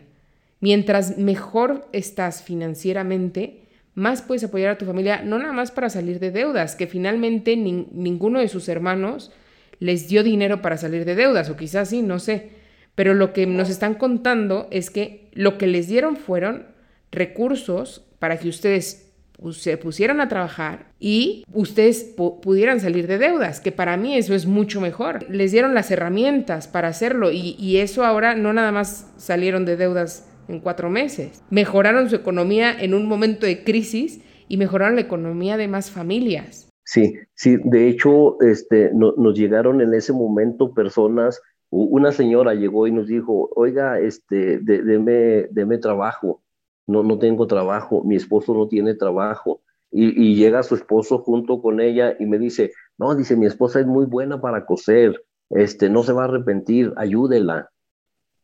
[0.59, 3.62] Mientras mejor estás financieramente,
[3.95, 7.55] más puedes apoyar a tu familia, no nada más para salir de deudas, que finalmente
[7.55, 9.31] ninguno de sus hermanos
[9.79, 12.51] les dio dinero para salir de deudas, o quizás sí, no sé.
[12.95, 16.67] Pero lo que nos están contando es que lo que les dieron fueron
[17.11, 19.11] recursos para que ustedes
[19.51, 24.45] se pusieran a trabajar y ustedes pudieran salir de deudas, que para mí eso es
[24.45, 25.29] mucho mejor.
[25.29, 29.75] Les dieron las herramientas para hacerlo y, y eso ahora no nada más salieron de
[29.75, 31.43] deudas en cuatro meses.
[31.49, 36.69] Mejoraron su economía en un momento de crisis y mejoraron la economía de más familias.
[36.85, 42.91] Sí, sí, de hecho, este, nos llegaron en ese momento personas, una señora llegó y
[42.91, 46.43] nos dijo, oiga, este, deme, deme trabajo,
[46.85, 49.61] no, no tengo trabajo, mi esposo no tiene trabajo.
[49.95, 53.79] Y, y, llega su esposo junto con ella y me dice, no, dice, mi esposa
[53.79, 57.69] es muy buena para coser, este, no se va a arrepentir, ayúdela.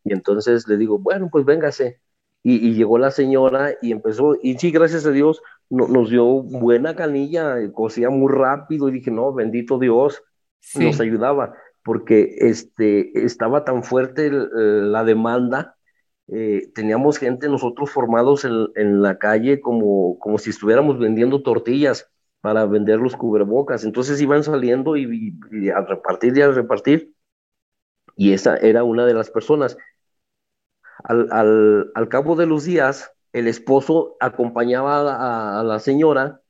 [0.03, 1.99] Y entonces le digo, bueno, pues véngase.
[2.41, 7.57] Y, llegó la señora y empezó, y sí, gracias a Dios, nos dio buena canilla,
[7.73, 10.23] cosía muy rápido y dije, no, bendito Dios,
[10.75, 15.75] nos ayudaba, porque este, estaba tan fuerte la demanda,
[16.29, 22.09] eh, teníamos gente nosotros formados en, la calle como, como si estuviéramos vendiendo tortillas
[22.39, 27.13] para vender los cubrebocas, entonces iban saliendo y, y a repartir y a repartir,
[28.19, 29.77] y esa era una de las personas.
[31.05, 36.41] Al, cabo de los días, el esposo acompañaba a, la señora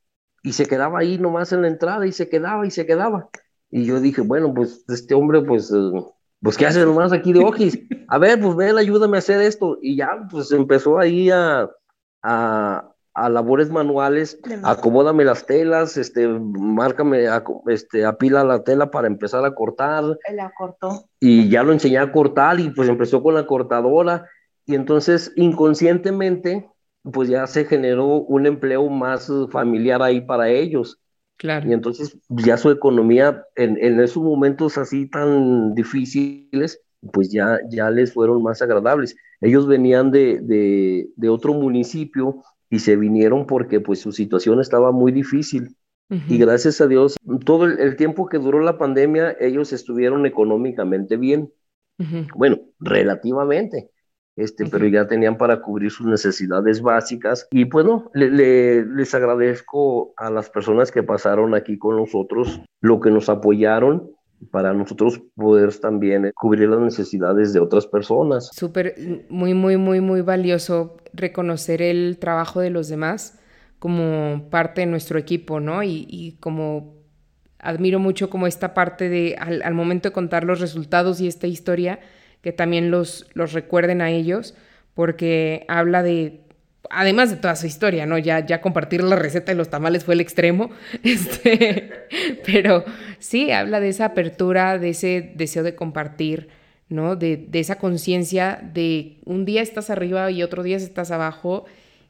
[0.42, 3.30] y se quedaba ahí nomás en la entrada y se quedaba y se quedaba.
[3.70, 5.92] Y yo dije, bueno, pues este hombre, pues, eh,
[6.42, 7.80] pues, ¿qué hace nomás aquí de ojis?
[8.08, 9.78] A ver, pues ven, ayúdame a hacer esto.
[9.80, 11.70] Y ya, pues empezó ahí a,
[12.24, 12.89] a,
[13.20, 17.26] a labores manuales, acomódame las telas, este, márcame,
[17.68, 20.04] este, apila la tela para empezar a cortar.
[20.34, 21.06] La cortó.
[21.20, 24.26] Y ya lo enseñé a cortar y pues empezó con la cortadora.
[24.66, 26.70] Y entonces inconscientemente,
[27.04, 31.00] pues ya se generó un empleo más familiar ahí para ellos.
[31.38, 31.70] Claro.
[31.70, 37.90] Y entonces ya su economía en, en esos momentos así tan difíciles, pues ya, ya
[37.90, 39.16] les fueron más agradables.
[39.42, 44.92] Ellos venían de, de, de otro municipio y se vinieron porque pues su situación estaba
[44.92, 45.76] muy difícil.
[46.28, 51.54] Y gracias a Dios, todo el, tiempo que duró la pandemia, ellos estuvieron económicamente bien.
[52.36, 53.92] Bueno, relativamente.
[54.36, 57.48] Este, pero ya tenían para cubrir sus necesidades básicas.
[57.52, 63.30] Y bueno, les agradezco a las personas que pasaron aquí con nosotros, lo que nos
[63.30, 64.10] apoyaron
[64.52, 68.50] para nosotros poder también eh, cubrir las necesidades de otras personas.
[68.54, 68.96] Súper,
[69.30, 73.40] muy, muy, muy, muy valioso reconocer el trabajo de los demás
[73.80, 75.84] como parte de nuestro equipo, ¿no?
[75.84, 76.98] Y, como
[77.60, 82.00] admiro mucho como esta parte de al, momento de contar los resultados y esta historia,
[82.42, 84.56] que también los, los recuerden a ellos,
[84.94, 86.42] porque habla de
[86.90, 88.18] además de toda su historia, ¿no?
[88.18, 90.70] Ya, ya compartir la receta de los tamales fue el extremo,
[91.04, 91.92] este,
[92.46, 92.84] pero
[93.20, 96.50] sí, habla de esa apertura, de ese deseo de compartir,
[96.90, 97.16] ¿no?
[97.16, 101.66] De, de esa conciencia de un día estás arriba y otro día estás abajo,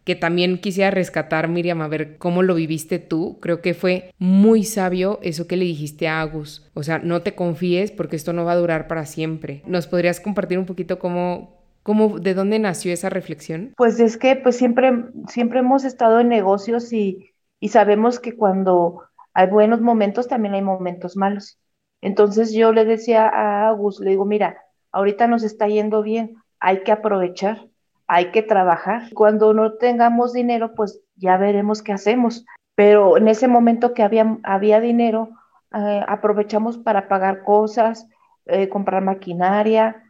[0.10, 3.38] que también quisiera rescatar, Miriam, a ver cómo lo viviste tú.
[3.41, 6.67] Creo que fue muy sabio eso que le dijiste a Agus.
[6.73, 9.62] O sea, no te confíes porque esto no va a durar para siempre.
[9.67, 13.73] ¿Nos podrías compartir un poquito cómo, ¿Cómo, ¿De dónde nació esa reflexión?
[13.77, 14.91] Pues es que pues siempre,
[15.27, 20.61] siempre hemos estado en negocios y, y sabemos que cuando hay buenos momentos también hay
[20.61, 21.57] momentos malos.
[22.01, 26.83] Entonces yo le decía a Agus, le digo, mira, ahorita nos está yendo bien, hay
[26.83, 27.67] que aprovechar,
[28.07, 29.13] hay que trabajar.
[29.13, 32.45] Cuando no tengamos dinero, pues ya veremos qué hacemos.
[32.75, 35.29] Pero en ese momento que había, había dinero,
[35.73, 38.07] eh, aprovechamos para pagar cosas,
[38.45, 40.03] eh, comprar maquinaria,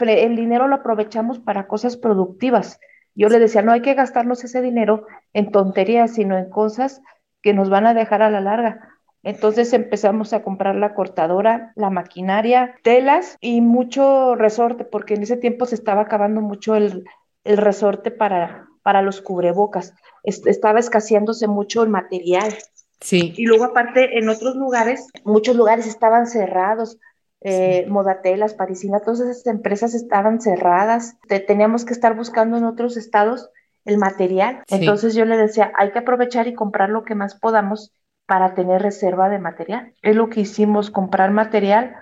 [0.00, 2.80] el dinero lo aprovechamos para cosas productivas.
[3.14, 7.02] Yo le decía, no hay que gastarnos ese dinero en tonterías, sino en cosas
[7.42, 8.98] que nos van a dejar a la larga.
[9.24, 15.36] Entonces empezamos a comprar la cortadora, la maquinaria, telas y mucho resorte, porque en ese
[15.36, 17.04] tiempo se estaba acabando mucho el,
[17.44, 19.94] resorte para, para los cubrebocas.
[20.22, 22.54] estaba escaseándose mucho el material.
[23.00, 23.32] Sí.
[23.36, 26.98] Y luego aparte en otros lugares, muchos lugares estaban cerrados,
[27.40, 33.50] eh, Modatelas, Parisina, todas esas empresas estaban cerradas, teníamos que estar buscando en otros estados
[33.84, 34.62] el material.
[34.68, 37.92] Entonces yo le decía, hay que aprovechar y comprar lo que más podamos
[38.26, 39.94] para tener reserva de material.
[40.02, 41.96] Es lo que hicimos, comprar material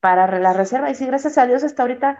[0.00, 0.90] para la reserva.
[0.90, 2.18] Y sí, gracias a Dios hasta ahorita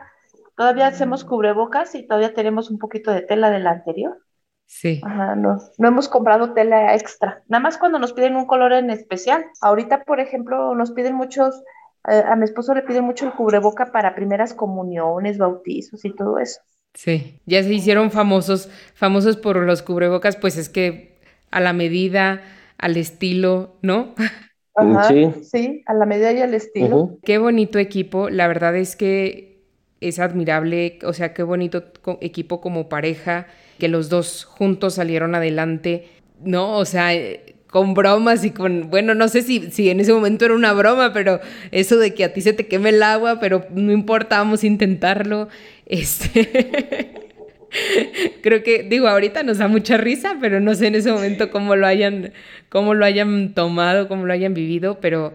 [0.57, 4.19] todavía hacemos cubrebocas y todavía tenemos un poquito de tela de la anterior.
[4.67, 5.01] Sí.
[5.03, 7.43] Ajá, no, no hemos comprado tela extra.
[7.49, 9.47] Nada más cuando nos piden un color en especial.
[9.63, 11.65] Ahorita, por ejemplo, nos piden muchos
[12.05, 16.61] a mi esposo le pide mucho el cubreboca para primeras comuniones, bautizos y todo eso.
[16.95, 21.19] Sí, ya se hicieron famosos, famosos por los cubrebocas, pues es que
[21.51, 22.43] a la medida,
[22.79, 24.15] al estilo, ¿no?
[24.75, 25.09] Ajá,
[25.43, 25.83] sí.
[25.87, 27.19] a la medida y al estilo.
[27.25, 29.63] Qué bonito equipo, la verdad es que
[30.01, 31.85] es admirable, o sea, qué bonito
[32.21, 33.47] equipo como pareja,
[33.79, 36.09] que los dos juntos salieron adelante,
[36.41, 36.77] ¿no?
[36.79, 37.11] O sea,
[37.71, 41.13] con bromas y con, bueno, no sé si, si en ese momento era una broma,
[41.13, 44.63] pero eso de que a ti se te queme el agua, pero no importa, vamos
[44.63, 45.49] a intentarlo.
[45.87, 47.13] Este,
[48.43, 51.77] creo que, digo, ahorita nos da mucha risa, pero no sé en ese momento cómo
[51.77, 52.33] lo hayan,
[52.71, 55.35] cómo lo hayan tomado, cómo lo hayan vivido, pero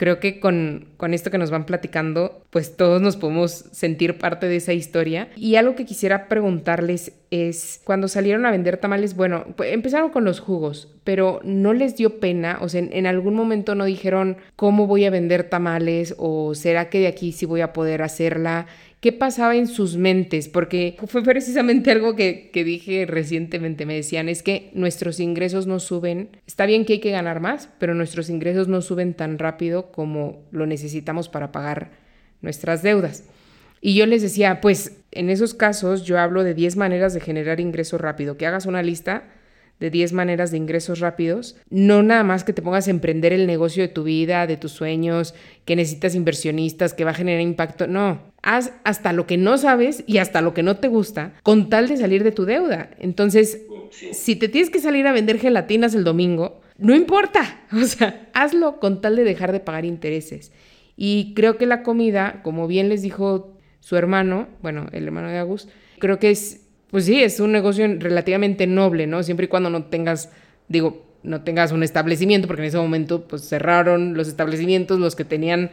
[0.00, 4.48] creo que con, con, esto que nos van platicando, pues todos nos podemos sentir parte
[4.48, 5.28] de esa historia.
[5.36, 10.24] Y algo que quisiera preguntarles es, cuando salieron a vender tamales, bueno, pues, empezaron con
[10.24, 14.38] los jugos, pero no les dio pena, o sea, en, en, algún momento no dijeron,
[14.56, 16.14] ¿cómo voy a vender tamales?
[16.16, 18.68] ¿O será que de aquí sí voy a poder hacerla?
[19.00, 24.42] Qué pasaba en sus mentes, porque fue precisamente algo que, dije recientemente, me decían, es
[24.42, 28.68] que nuestros ingresos no suben, está bien que hay que ganar más, pero nuestros ingresos
[28.68, 31.92] no suben tan rápido como lo necesitamos para pagar
[32.42, 33.24] nuestras deudas.
[33.80, 37.60] Y yo les decía, pues en esos casos yo hablo de 10 maneras de generar
[37.60, 39.24] ingreso rápido, que hagas una lista
[39.80, 43.46] de 10 maneras de ingresos rápidos, no nada más que te pongas a emprender el
[43.46, 47.86] negocio de tu vida, de tus sueños, que necesitas inversionistas, que va a generar impacto,
[47.86, 51.68] no, haz hasta lo que no sabes y hasta lo que no te gusta con
[51.68, 52.90] tal de salir de tu deuda.
[52.98, 53.62] Entonces,
[54.12, 58.80] si te tienes que salir a vender gelatinas el domingo, no importa, o sea, hazlo
[58.80, 60.52] con tal de dejar de pagar intereses.
[60.96, 65.38] Y creo que la comida, como bien les dijo su hermano, bueno, el hermano de
[65.38, 69.22] Agus, creo que es, pues sí, es un negocio relativamente noble, ¿no?
[69.22, 70.30] Siempre y cuando no tengas,
[70.68, 75.24] digo, no tengas un establecimiento, porque en ese momento pues cerraron los establecimientos, los que
[75.24, 75.70] tenían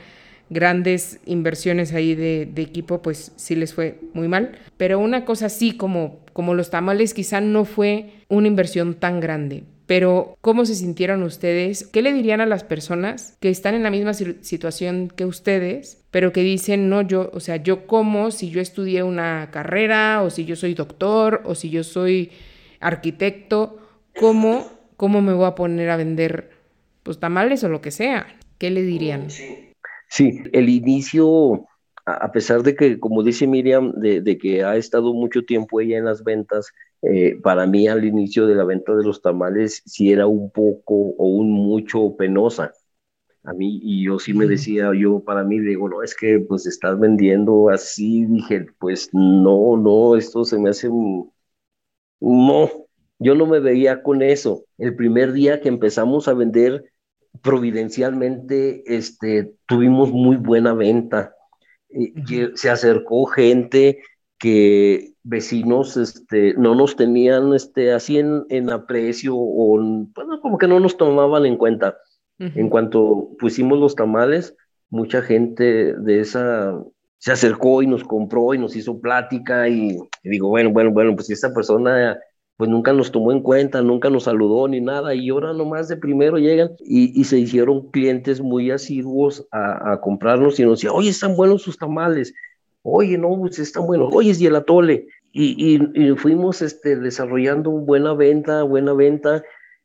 [0.49, 4.57] grandes inversiones ahí de, equipo, pues sí les fue muy mal.
[4.77, 9.63] Pero una cosa así como, como los tamales quizá no fue una inversión tan grande.
[9.85, 11.87] Pero, ¿cómo se sintieron ustedes?
[11.87, 16.33] ¿Qué le dirían a las personas que están en la misma situación que ustedes, pero
[16.33, 20.45] que dicen, no, yo, o sea, yo como si yo estudié una carrera, o si
[20.45, 22.31] yo soy doctor, o si yo soy
[22.79, 23.77] arquitecto,
[24.19, 26.49] ¿cómo, cómo me voy a poner a vender
[27.03, 28.35] pues tamales o lo que sea?
[28.57, 29.29] ¿Qué le dirían?
[29.29, 31.67] Sí, el inicio,
[32.07, 36.05] a pesar de que, como dice Miriam, de, que ha estado mucho tiempo ella en
[36.05, 40.25] las ventas, eh, para mí al inicio de la venta de los tamales sí era
[40.25, 42.73] un poco o un mucho penosa.
[43.47, 46.65] A mí, y yo sí me decía, yo para mí digo, no, es que pues
[46.67, 52.69] estás vendiendo así, dije, pues no, no, esto se me hace, no,
[53.19, 54.65] yo no me veía con eso.
[54.77, 56.91] El primer día que empezamos a vender,
[57.41, 61.33] providencialmente este, tuvimos muy buena venta.
[62.55, 63.99] se acercó gente
[64.37, 69.79] que vecinos este, no nos tenían este, así en, en aprecio o
[70.13, 71.97] bueno, como que no nos tomaban en cuenta.
[72.39, 74.55] En cuanto pusimos los tamales,
[74.89, 76.79] mucha gente de esa
[77.17, 81.15] se acercó y nos compró y nos hizo plática y, y digo, bueno, bueno, bueno,
[81.15, 82.19] pues esta persona
[82.57, 85.95] pues nunca nos tomó en cuenta, nunca nos saludó ni nada, y ahora nomás de
[85.95, 91.35] primero llegan y, se hicieron clientes muy asiduos a, comprarnos y nos decían, oye, están
[91.35, 92.33] buenos sus tamales,
[92.81, 95.77] oye, no, pues están buenos, oye, y el atole, y,
[96.17, 99.43] fuimos este, desarrollando buena venta, buena venta,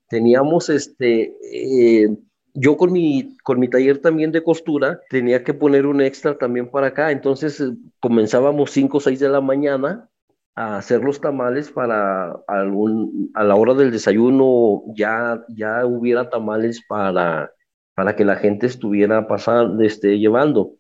[0.09, 1.35] teníamos este...
[1.53, 2.17] Eh,
[2.55, 6.71] yo con mi, con mi taller también de costura tenía que poner un extra también
[6.71, 10.09] para acá, entonces eh, comenzábamos 5 o 6 de la mañana
[10.55, 17.51] a hacer los tamales para a la hora del desayuno ya, ya hubiera tamales para,
[17.95, 20.75] para que la gente estuviera pasando, este, llevando.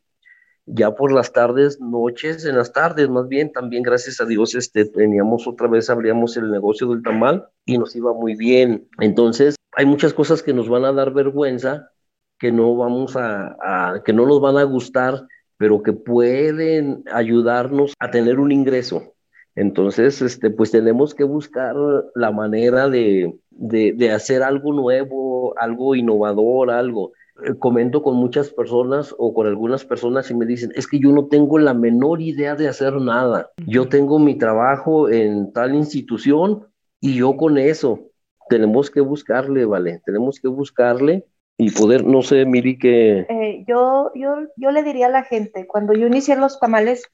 [0.66, 4.84] Ya por las tardes, noches, en las tardes más bien, también gracias a Dios este,
[4.84, 8.88] teníamos otra vez, abríamos el negocio del tamal y nos iba muy bien.
[9.00, 11.90] Entonces, hay muchas cosas que nos van a dar vergüenza,
[12.38, 18.10] que no vamos a, que no nos van a gustar, pero que pueden ayudarnos a
[18.10, 19.12] tener un ingreso
[19.54, 21.74] entonces, este, pues tenemos que buscar
[22.14, 27.12] la manera de, de, hacer algo nuevo, algo innovador, algo.
[27.44, 31.12] Eh, comento con muchas personas o con algunas personas y me dicen, es que yo
[31.12, 33.50] no tengo la menor idea de hacer nada.
[33.66, 36.66] Yo tengo mi trabajo en tal institución
[37.00, 38.08] y yo con eso
[38.48, 40.00] tenemos que buscarle, ¿vale?
[40.04, 41.24] Tenemos que buscarle
[41.56, 43.20] y poder, no sé, Miri, que...
[43.28, 47.04] Eh, yo, yo, yo le diría a la gente, cuando yo inicié los tamales,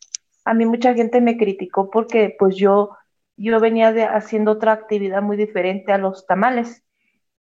[0.44, 2.90] a mí mucha gente me criticó porque pues yo,
[3.36, 6.82] yo venía de, haciendo otra actividad muy diferente a los tamales.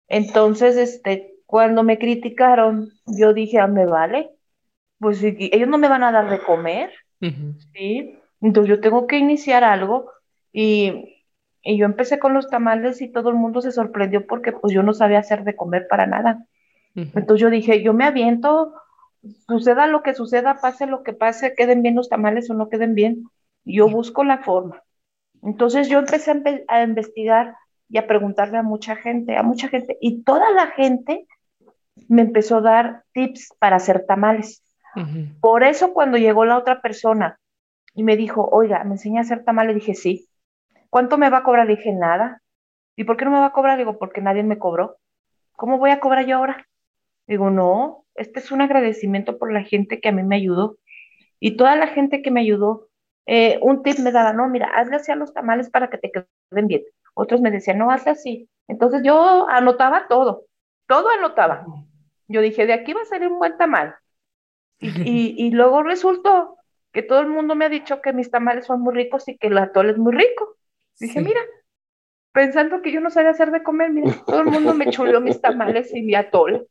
[0.07, 4.31] Entonces, este, cuando me criticaron, yo dije, ah, me vale,
[4.97, 8.17] pues ellos no me van a dar de comer, ¿sí?
[8.41, 10.09] Entonces yo tengo que iniciar algo
[10.51, 11.21] y,
[11.61, 14.81] y, yo empecé con los tamales y todo el mundo se sorprendió porque pues yo
[14.81, 16.43] no sabía hacer de comer para nada.
[16.95, 18.73] Entonces yo dije, yo me aviento
[19.47, 22.95] suceda lo que suceda, pase lo que pase, queden bien los tamales o no queden
[22.95, 23.29] bien,
[23.63, 24.81] yo busco la forma.
[25.43, 26.33] Entonces yo empecé
[26.67, 27.55] a, investigar
[27.89, 31.27] y a preguntarle a mucha gente, a mucha gente, y toda la gente
[32.07, 34.63] me empezó a dar tips para hacer tamales.
[35.41, 37.39] Por eso cuando llegó la otra persona
[37.95, 39.75] y me dijo, oiga, ¿me enseña a hacer tamales?
[39.75, 40.27] Dije, sí.
[40.89, 41.67] ¿Cuánto me va a cobrar?
[41.67, 42.41] Dije, nada.
[42.95, 43.77] ¿Y por qué no me va a cobrar?
[43.77, 44.97] Digo, porque nadie me cobró.
[45.55, 46.67] ¿Cómo voy a cobrar yo ahora?
[47.25, 50.77] Digo, no, este es un agradecimiento por la gente que a mí me ayudó
[51.39, 52.89] y toda la gente que me ayudó.
[53.25, 56.11] Eh, un tip me daba, no, mira, hazle así a los tamales para que te
[56.11, 56.83] queden bien.
[57.13, 58.49] Otros me decían, no, hazle así.
[58.67, 60.43] Entonces yo anotaba todo,
[60.93, 61.65] todo anotaba.
[62.27, 63.95] Yo dije, de aquí va a salir un buen tamal.
[64.79, 66.57] Y, y, luego resultó
[66.91, 69.47] que todo el mundo me ha dicho que mis tamales son muy ricos y que
[69.47, 70.57] el atole es muy rico.
[70.99, 71.39] Dije, mira,
[72.31, 75.41] pensando que yo no sabía hacer de comer, mira, todo el mundo me chuleó mis
[75.41, 76.67] tamales y mi atole.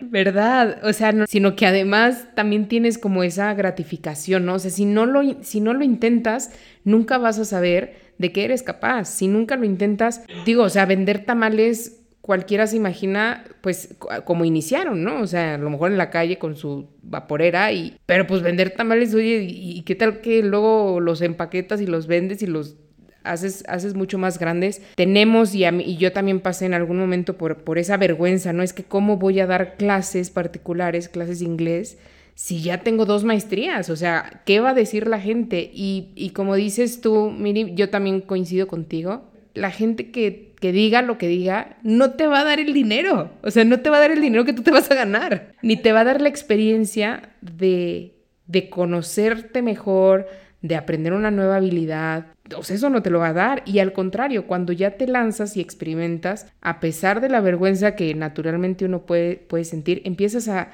[0.00, 0.80] ¿Verdad?
[0.84, 4.54] O sea, no, sino que además también tienes como esa gratificación, ¿no?
[4.54, 8.44] O sea, si no, lo, si no lo intentas, nunca vas a saber de qué
[8.44, 9.04] eres capaz.
[9.04, 15.04] Si nunca lo intentas, digo, o sea, vender tamales, cualquiera se imagina, pues, como iniciaron,
[15.04, 15.20] ¿no?
[15.20, 17.98] O sea, a lo mejor en la calle con su vaporera y...
[18.06, 22.42] Pero pues vender tamales, oye, ¿y qué tal que luego los empaquetas y los vendes
[22.42, 22.76] y los
[23.24, 24.82] haces, haces mucho más grandes.
[24.94, 28.62] Tenemos, y, y yo también pasé en algún momento por, por esa vergüenza, ¿no?
[28.62, 31.98] Es que cómo voy a dar clases particulares, clases de inglés,
[32.34, 35.70] si ya tengo dos maestrías, o sea, ¿qué va a decir la gente?
[35.72, 41.02] Y, y como dices tú, Miri, yo también coincido contigo, la gente que, que, diga
[41.02, 43.98] lo que diga, no te va a dar el dinero, o sea, no te va
[43.98, 46.20] a dar el dinero que tú te vas a ganar, ni te va a dar
[46.20, 48.14] la experiencia de,
[48.46, 50.28] de conocerte mejor,
[50.62, 52.26] de aprender una nueva habilidad,
[52.56, 53.62] o sea, eso no te lo va a dar.
[53.66, 58.14] Y al contrario, cuando ya te lanzas y experimentas, a pesar de la vergüenza que
[58.14, 60.70] naturalmente uno puede, puede sentir, empiezas a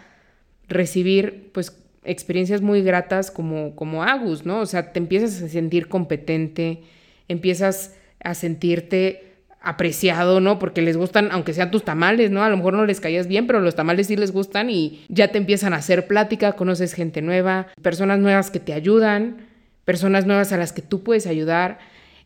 [0.68, 4.60] recibir pues experiencias muy gratas como, como Agus, ¿no?
[4.60, 6.82] O sea, te empiezas a sentir competente,
[7.28, 9.28] empiezas a sentirte
[9.60, 10.58] apreciado, ¿no?
[10.58, 12.42] Porque les gustan, aunque sean tus tamales, ¿no?
[12.42, 15.28] A lo mejor no les caías bien, pero los tamales sí les gustan y ya
[15.28, 19.48] te empiezan a hacer plática, conoces gente nueva, personas nuevas que te ayudan,
[19.84, 21.78] personas nuevas a las que tú puedes ayudar.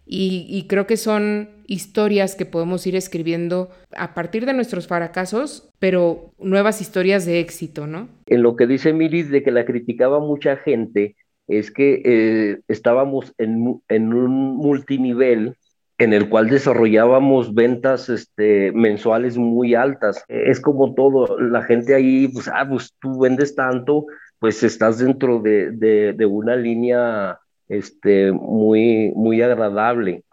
[0.04, 6.32] Y, creo que son historias que podemos ir escribiendo a partir de nuestros fracasos, pero
[6.38, 8.08] nuevas historias de éxito, ¿no?
[8.26, 11.16] En lo que dice Miris de que la criticaba mucha gente,
[11.48, 15.56] es que eh, estábamos en, en, un multinivel
[16.02, 20.24] en el cual desarrollábamos ventas este, mensuales muy altas.
[20.28, 24.06] Es como todo, la gente ahí, pues, ah, pues tú vendes tanto,
[24.38, 27.38] pues estás dentro de, de, de una línea
[27.68, 30.24] este, muy, muy agradable.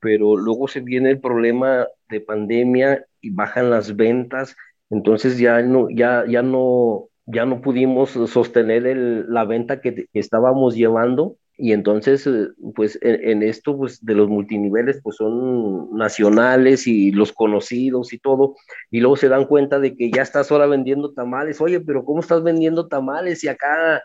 [0.00, 4.56] Pero luego se viene el problema de pandemia y bajan las ventas,
[4.90, 8.84] entonces ya no, ya, ya no, ya no pudimos sostener
[9.28, 15.00] la venta que, estábamos llevando y entonces, eh, pues en, esto pues, de los multiniveles,
[15.02, 18.54] pues son nacionales y los conocidos y todo,
[18.92, 22.20] y luego se dan cuenta de que ya estás ahora vendiendo tamales, oye, pero ¿cómo
[22.20, 23.42] estás vendiendo tamales?
[23.42, 24.00] Y acá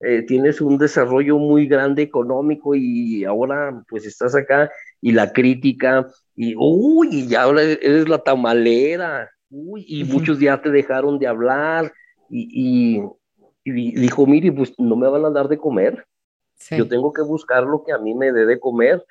[0.00, 4.70] eh, tienes un desarrollo muy grande económico y ahora pues estás acá
[5.02, 10.70] y la crítica y uy, y ahora eres la tamalera, uy, y muchos ya te
[10.70, 11.92] dejaron de hablar
[12.30, 13.02] y,
[13.64, 16.06] dijo, mire, pues no me van a dar de comer,
[16.70, 19.04] yo tengo que buscar lo que a mí me dé de comer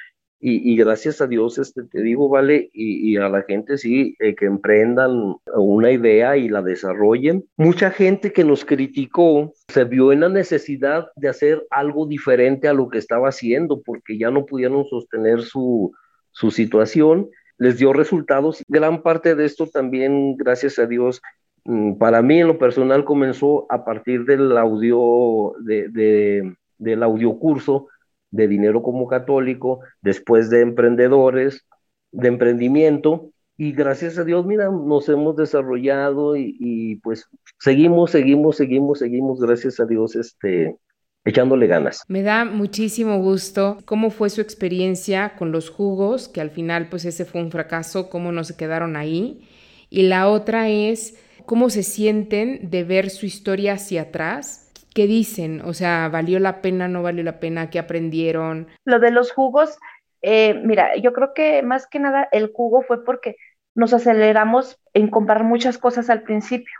[0.46, 4.44] y, gracias a Dios, este, te digo, vale, y, a la gente sí, eh, que
[4.44, 7.46] emprendan una idea y la desarrollen.
[7.56, 12.74] Mucha gente que nos criticó se vio en la necesidad de hacer algo diferente a
[12.74, 15.94] lo que estaba haciendo, porque ya no pudieron sostener su,
[16.32, 18.66] su situación, les dio resultados.
[18.68, 21.22] Gran parte de esto también, gracias a Dios,
[21.64, 27.38] mm, para mí en lo personal comenzó a partir del audio, de, de, del audio
[27.38, 27.88] curso
[28.32, 31.66] de dinero como católico, después de emprendedores,
[32.12, 37.28] de emprendimiento, y gracias a Dios, mira, nos hemos desarrollado y, pues
[37.60, 40.76] seguimos, seguimos, seguimos, seguimos, gracias a Dios, este,
[41.24, 42.02] echándole ganas.
[42.08, 47.06] Me da muchísimo gusto cómo fue su experiencia con los jugos, que al final pues
[47.06, 49.48] ese fue un fracaso, cómo no se quedaron ahí.
[49.92, 51.16] Y la otra es
[51.46, 54.63] cómo se sienten de ver su historia hacia atrás
[54.94, 55.62] ¿Qué dicen?
[55.62, 57.70] O sea, ¿valió la pena, no valió la pena?
[57.70, 58.68] ¿Qué aprendieron?
[58.86, 59.78] Lo de los jugos,
[60.22, 63.36] eh, mira, yo creo que más que nada el jugo fue porque
[63.76, 66.74] nos aceleramos en comprar muchas cosas al principio.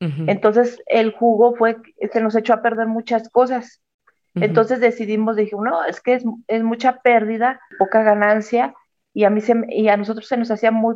[0.00, 1.76] Entonces el jugo fue,
[2.12, 3.82] se nos echó a perder muchas cosas.
[4.36, 8.74] Entonces decidimos, dije, no, es que es, es, mucha pérdida, poca ganancia,
[9.12, 10.94] y a mí se, y a nosotros se nos hacía muy,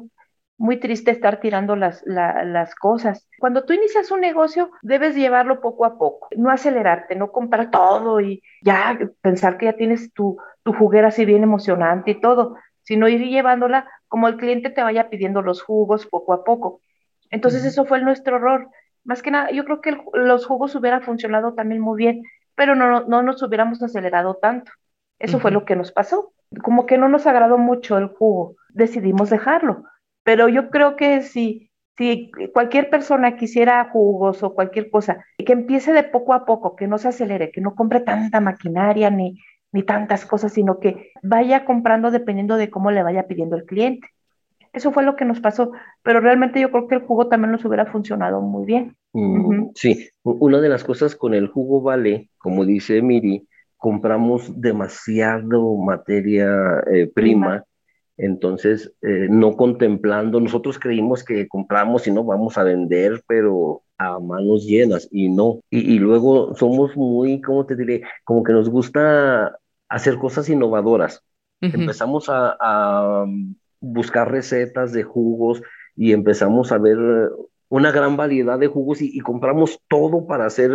[0.59, 3.29] muy triste estar tirando las, las cosas.
[3.39, 8.21] Cuando tú inicias un negocio, debes llevarlo poco a poco, no acelerarte, no comprar todo
[8.21, 13.09] y ya pensar que ya tienes tu, tu juguera así bien emocionante y todo, sino
[13.09, 16.81] ir llevándola como el cliente te vaya pidiendo los jugos poco a poco.
[17.31, 18.69] Entonces eso fue nuestro error.
[19.05, 22.23] Más que nada, yo creo que los jugos hubieran funcionado también muy bien,
[22.55, 24.71] pero no, no nos hubiéramos acelerado tanto.
[25.19, 26.33] Eso fue lo que nos pasó.
[26.63, 29.85] Como que no nos agradó mucho el jugo, decidimos dejarlo.
[30.25, 35.93] Pero yo creo que si, si cualquier persona quisiera jugos o cualquier cosa, que empiece
[35.93, 39.39] de poco a poco, que no se acelere, que no compre tanta maquinaria ni,
[39.73, 44.09] ni tantas cosas, sino que vaya comprando dependiendo de cómo le vaya pidiendo el cliente.
[44.73, 47.65] Eso fue lo que nos pasó, pero realmente yo creo que el jugo también nos
[47.65, 48.97] hubiera funcionado muy bien.
[49.13, 53.47] Mm, sí, una de las cosas con el jugo vale, como dice Miri,
[53.77, 57.65] compramos demasiado materia eh, prima
[58.17, 64.19] entonces, eh, no contemplando, nosotros creímos que compramos y no vamos a vender, pero a
[64.19, 65.61] manos llenas y no.
[65.71, 68.03] Y, luego somos muy, ¿cómo te diré?
[68.25, 69.57] Como que nos gusta
[69.89, 71.23] hacer cosas innovadoras.
[71.61, 73.25] Empezamos a,
[73.85, 75.61] buscar recetas de jugos
[75.97, 76.99] y empezamos a ver
[77.69, 80.71] una gran variedad de jugos y, compramos todo para hacer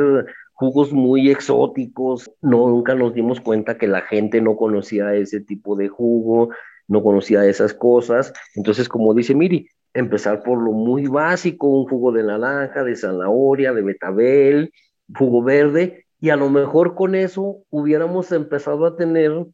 [0.54, 2.32] jugos muy exóticos.
[2.42, 6.50] No, nunca nos dimos cuenta que la gente no conocía ese tipo de jugo,
[6.88, 8.34] no conocía esas cosas.
[8.56, 13.74] Entonces, como dice Miri, empezar por lo muy básico, un jugo de naranja, de zanahoria,
[13.74, 14.72] de betabel,
[15.14, 19.46] jugo verde, y a lo mejor con eso hubiéramos empezado a tener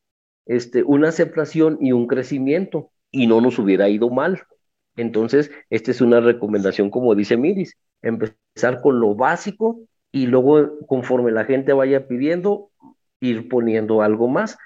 [0.46, 4.44] este, una aceptación y un crecimiento y no nos hubiera ido mal.
[4.96, 9.80] Entonces, esta es una recomendación, como dice Miris, empezar con lo básico
[10.12, 12.70] y luego, conforme la gente vaya pidiendo,
[13.20, 14.58] ir poniendo algo más.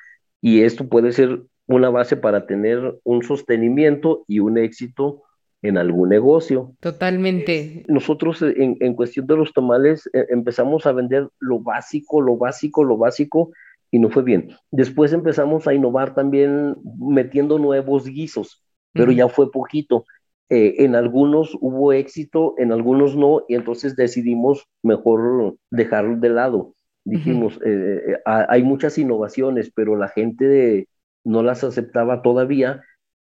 [0.41, 5.23] Y esto puede ser una base para tener un sostenimiento y un éxito
[5.61, 6.73] en algún negocio.
[6.79, 7.83] Totalmente.
[7.87, 12.83] Nosotros en, en cuestión de los tamales eh, empezamos a vender lo básico, lo básico,
[12.83, 13.51] lo básico
[13.91, 14.49] y no fue bien.
[14.71, 18.63] Después empezamos a innovar también metiendo nuevos guisos,
[18.93, 20.05] pero ya fue poquito.
[20.49, 26.73] Eh, en algunos hubo éxito, en algunos no, y entonces decidimos mejor dejarlo de lado.
[27.03, 30.89] Dijimos, eh, hay muchas innovaciones, pero la gente
[31.27, 32.81] no las aceptaba todavía,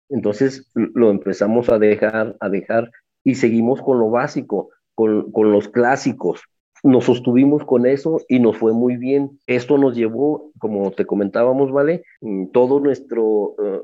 [0.08, 2.90] entonces lo empezamos a dejar, a dejar
[3.22, 6.42] y seguimos con lo básico, con, con los clásicos.
[6.82, 9.38] Nos sostuvimos con eso y nos fue muy bien.
[9.46, 12.02] Esto nos llevó, como te comentábamos, ¿vale?
[12.22, 13.82] Mm, todo nuestro, eh,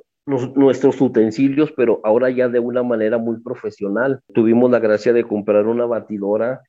[0.55, 4.21] nuestros utensilios, pero ahora ya de una manera muy profesional.
[4.33, 6.63] Tuvimos la gracia de comprar una batidora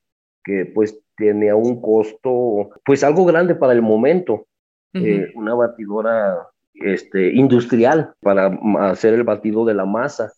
[0.44, 4.48] que pues tenía un costo, pues algo grande para el momento.
[4.94, 6.48] Eh, una batidora
[6.82, 10.32] este, industrial para hacer el batido de la masa.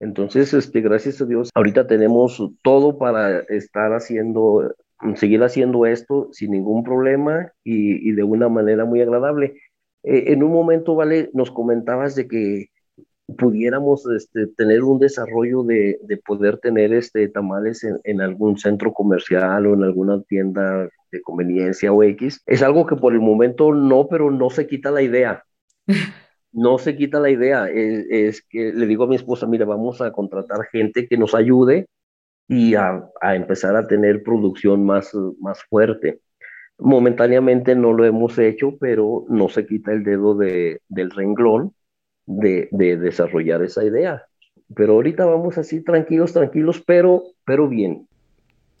[0.00, 4.74] Entonces, este, gracias a Dios, ahorita tenemos todo para estar haciendo,
[5.14, 9.54] seguir haciendo esto sin ningún problema y, de una manera muy agradable.
[10.02, 12.66] Eh, en un momento, Vale, nos comentabas de que
[13.38, 18.92] pudiéramos este, tener un desarrollo de, de poder tener este, tamales en, en, algún centro
[18.92, 22.42] comercial o en alguna tienda de conveniencia o X.
[22.44, 25.42] Es algo que por el momento no, pero no se quita la idea
[26.54, 30.12] no se quita la idea, es, que le digo a mi esposa, mira, vamos a
[30.12, 31.86] contratar gente que nos ayude
[32.48, 36.20] y a, empezar a tener producción más, más fuerte.
[36.78, 41.72] Momentáneamente no lo hemos hecho, pero no se quita el dedo de, del renglón
[42.26, 44.24] de, de, desarrollar esa idea.
[44.74, 48.06] Pero ahorita vamos así tranquilos, tranquilos, pero, pero bien.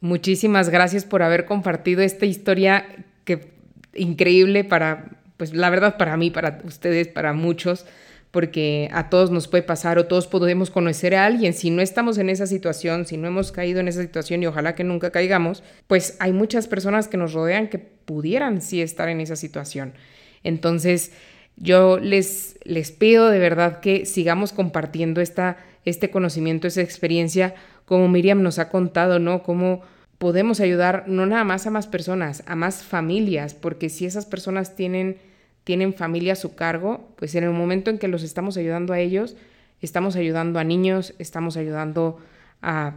[0.00, 2.84] Muchísimas gracias por haber compartido esta historia
[3.24, 3.52] que
[3.94, 7.86] increíble para pues la verdad para mí, para ustedes, para muchos,
[8.30, 11.52] porque a todos nos puede pasar o todos podemos conocer a alguien.
[11.52, 14.74] Si no estamos en esa situación, si no hemos caído en esa situación y ojalá
[14.74, 19.20] que nunca caigamos, pues hay muchas personas que nos rodean que pudieran sí estar en
[19.20, 19.94] esa situación.
[20.42, 21.12] Entonces,
[21.56, 27.54] yo les, les pido de verdad que sigamos compartiendo esta, este conocimiento, esa experiencia,
[27.84, 29.42] como Miriam nos ha contado, ¿no?
[29.42, 29.82] Cómo
[30.24, 34.74] podemos ayudar no nada más a más personas, a más familias, porque si esas personas
[34.74, 35.18] tienen,
[35.64, 39.00] tienen familia a su cargo, pues en el momento en que los estamos ayudando a
[39.00, 39.36] ellos,
[39.82, 42.20] estamos ayudando a niños, estamos ayudando
[42.62, 42.94] a,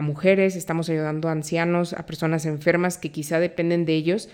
[0.00, 4.30] mujeres, estamos ayudando a ancianos, a personas enfermas que quizá dependen de ellos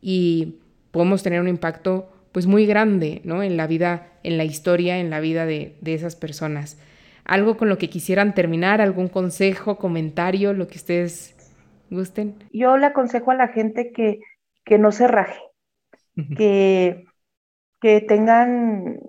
[0.00, 0.60] y
[0.92, 3.42] podemos tener un impacto pues muy grande, ¿no?
[3.42, 6.78] En la vida, en la historia, en la vida de, de esas personas.
[7.26, 11.35] Algo con lo que quisieran terminar, algún consejo, comentario, lo que ustedes
[11.90, 12.36] gusten?
[12.52, 14.20] Yo le aconsejo a la gente que,
[14.64, 15.40] que no se raje,
[16.36, 17.04] que,
[17.80, 19.00] que tengan,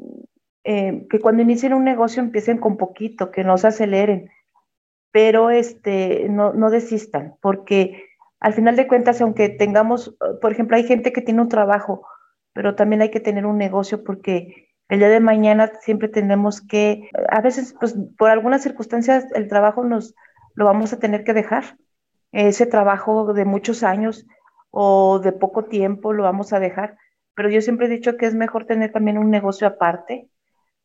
[0.63, 4.29] eh, que cuando inicien un negocio empiecen con poquito, que no se aceleren,
[5.11, 8.03] pero este, no, no desistan, porque
[8.39, 12.05] al final de cuentas, aunque tengamos, por ejemplo, hay gente que tiene un trabajo,
[12.53, 17.09] pero también hay que tener un negocio porque el día de mañana siempre tenemos que,
[17.29, 20.15] a veces, pues por algunas circunstancias, el trabajo nos
[20.53, 21.77] lo vamos a tener que dejar
[22.31, 24.25] ese trabajo de muchos años
[24.71, 26.97] o de poco tiempo lo vamos a dejar.
[27.35, 30.29] Pero yo siempre he dicho que es mejor tener también un negocio aparte,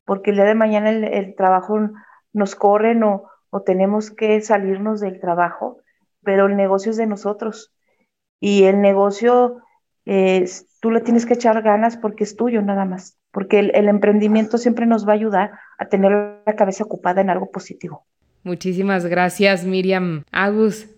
[0.04, 1.78] porque el día de mañana el, trabajo
[2.32, 5.78] nos corre o, o tenemos que salirnos del trabajo,
[6.22, 7.74] pero el negocio es de nosotros.
[8.40, 9.58] Y el negocio,
[10.04, 13.88] es, tú le tienes que echar ganas porque es tuyo nada más, porque el, el
[13.88, 18.04] emprendimiento siempre nos va a ayudar a tener la cabeza ocupada en algo positivo.
[18.42, 20.24] Muchísimas gracias, Miriam.
[20.32, 20.88] Agus,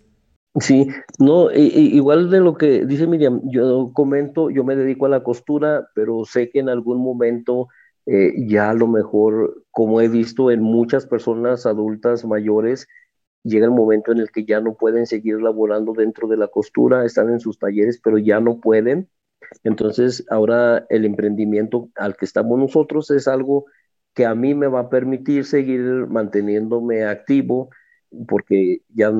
[0.60, 0.86] Sí,
[1.18, 5.88] no, igual de lo que dice Miriam, yo comento, yo me dedico a la costura,
[5.96, 7.66] pero sé que en algún momento
[8.06, 12.86] eh, ya a lo mejor, como he visto en muchas personas adultas mayores,
[13.44, 17.04] llega el momento en el que ya no pueden seguir laborando dentro de la costura,
[17.04, 19.08] están en sus talleres, pero ya no pueden.
[19.64, 23.66] Entonces, ahora el emprendimiento al que estamos nosotros es algo
[24.14, 27.70] que a mí me va a permitir seguir manteniéndome activo,
[28.28, 29.12] porque ya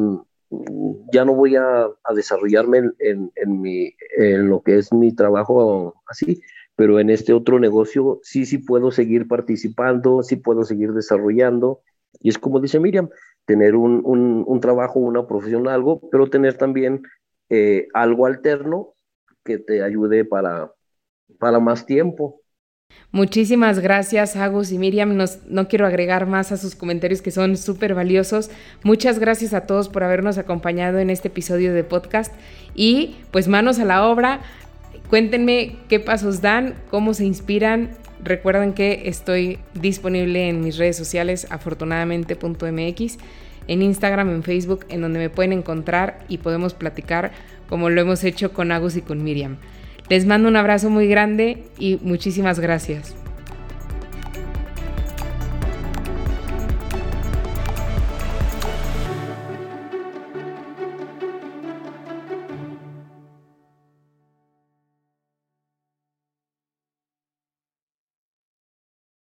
[1.13, 6.41] ya no voy a, desarrollarme en, en, mi, en lo que es mi trabajo así,
[6.77, 11.81] pero en este otro negocio sí, sí puedo seguir participando, sí puedo seguir desarrollando.
[12.21, 13.09] Y es como dice Miriam,
[13.45, 17.03] tener un, un, trabajo, una profesión, algo, pero tener también
[17.49, 18.95] eh, algo alterno
[19.45, 20.73] que te ayude para,
[21.39, 22.41] para más tiempo.
[23.15, 25.17] Muchísimas gracias, Agus y Miriam.
[25.47, 28.51] no quiero agregar más a sus comentarios que son súper valiosos.
[28.83, 32.35] Muchas gracias a todos por habernos acompañado en este episodio de podcast.
[32.75, 34.41] Y pues manos a la obra.
[35.11, 37.91] Cuéntenme qué pasos dan, cómo se inspiran.
[38.21, 43.19] Recuerden que estoy disponible en mis redes sociales, afortunadamente.mx,
[43.69, 47.31] en Instagram, en Facebook, en donde me pueden encontrar y podemos platicar
[47.69, 49.59] como lo hemos hecho con Agus y con Miriam.
[50.09, 53.15] Les mando un abrazo muy grande y muchísimas gracias.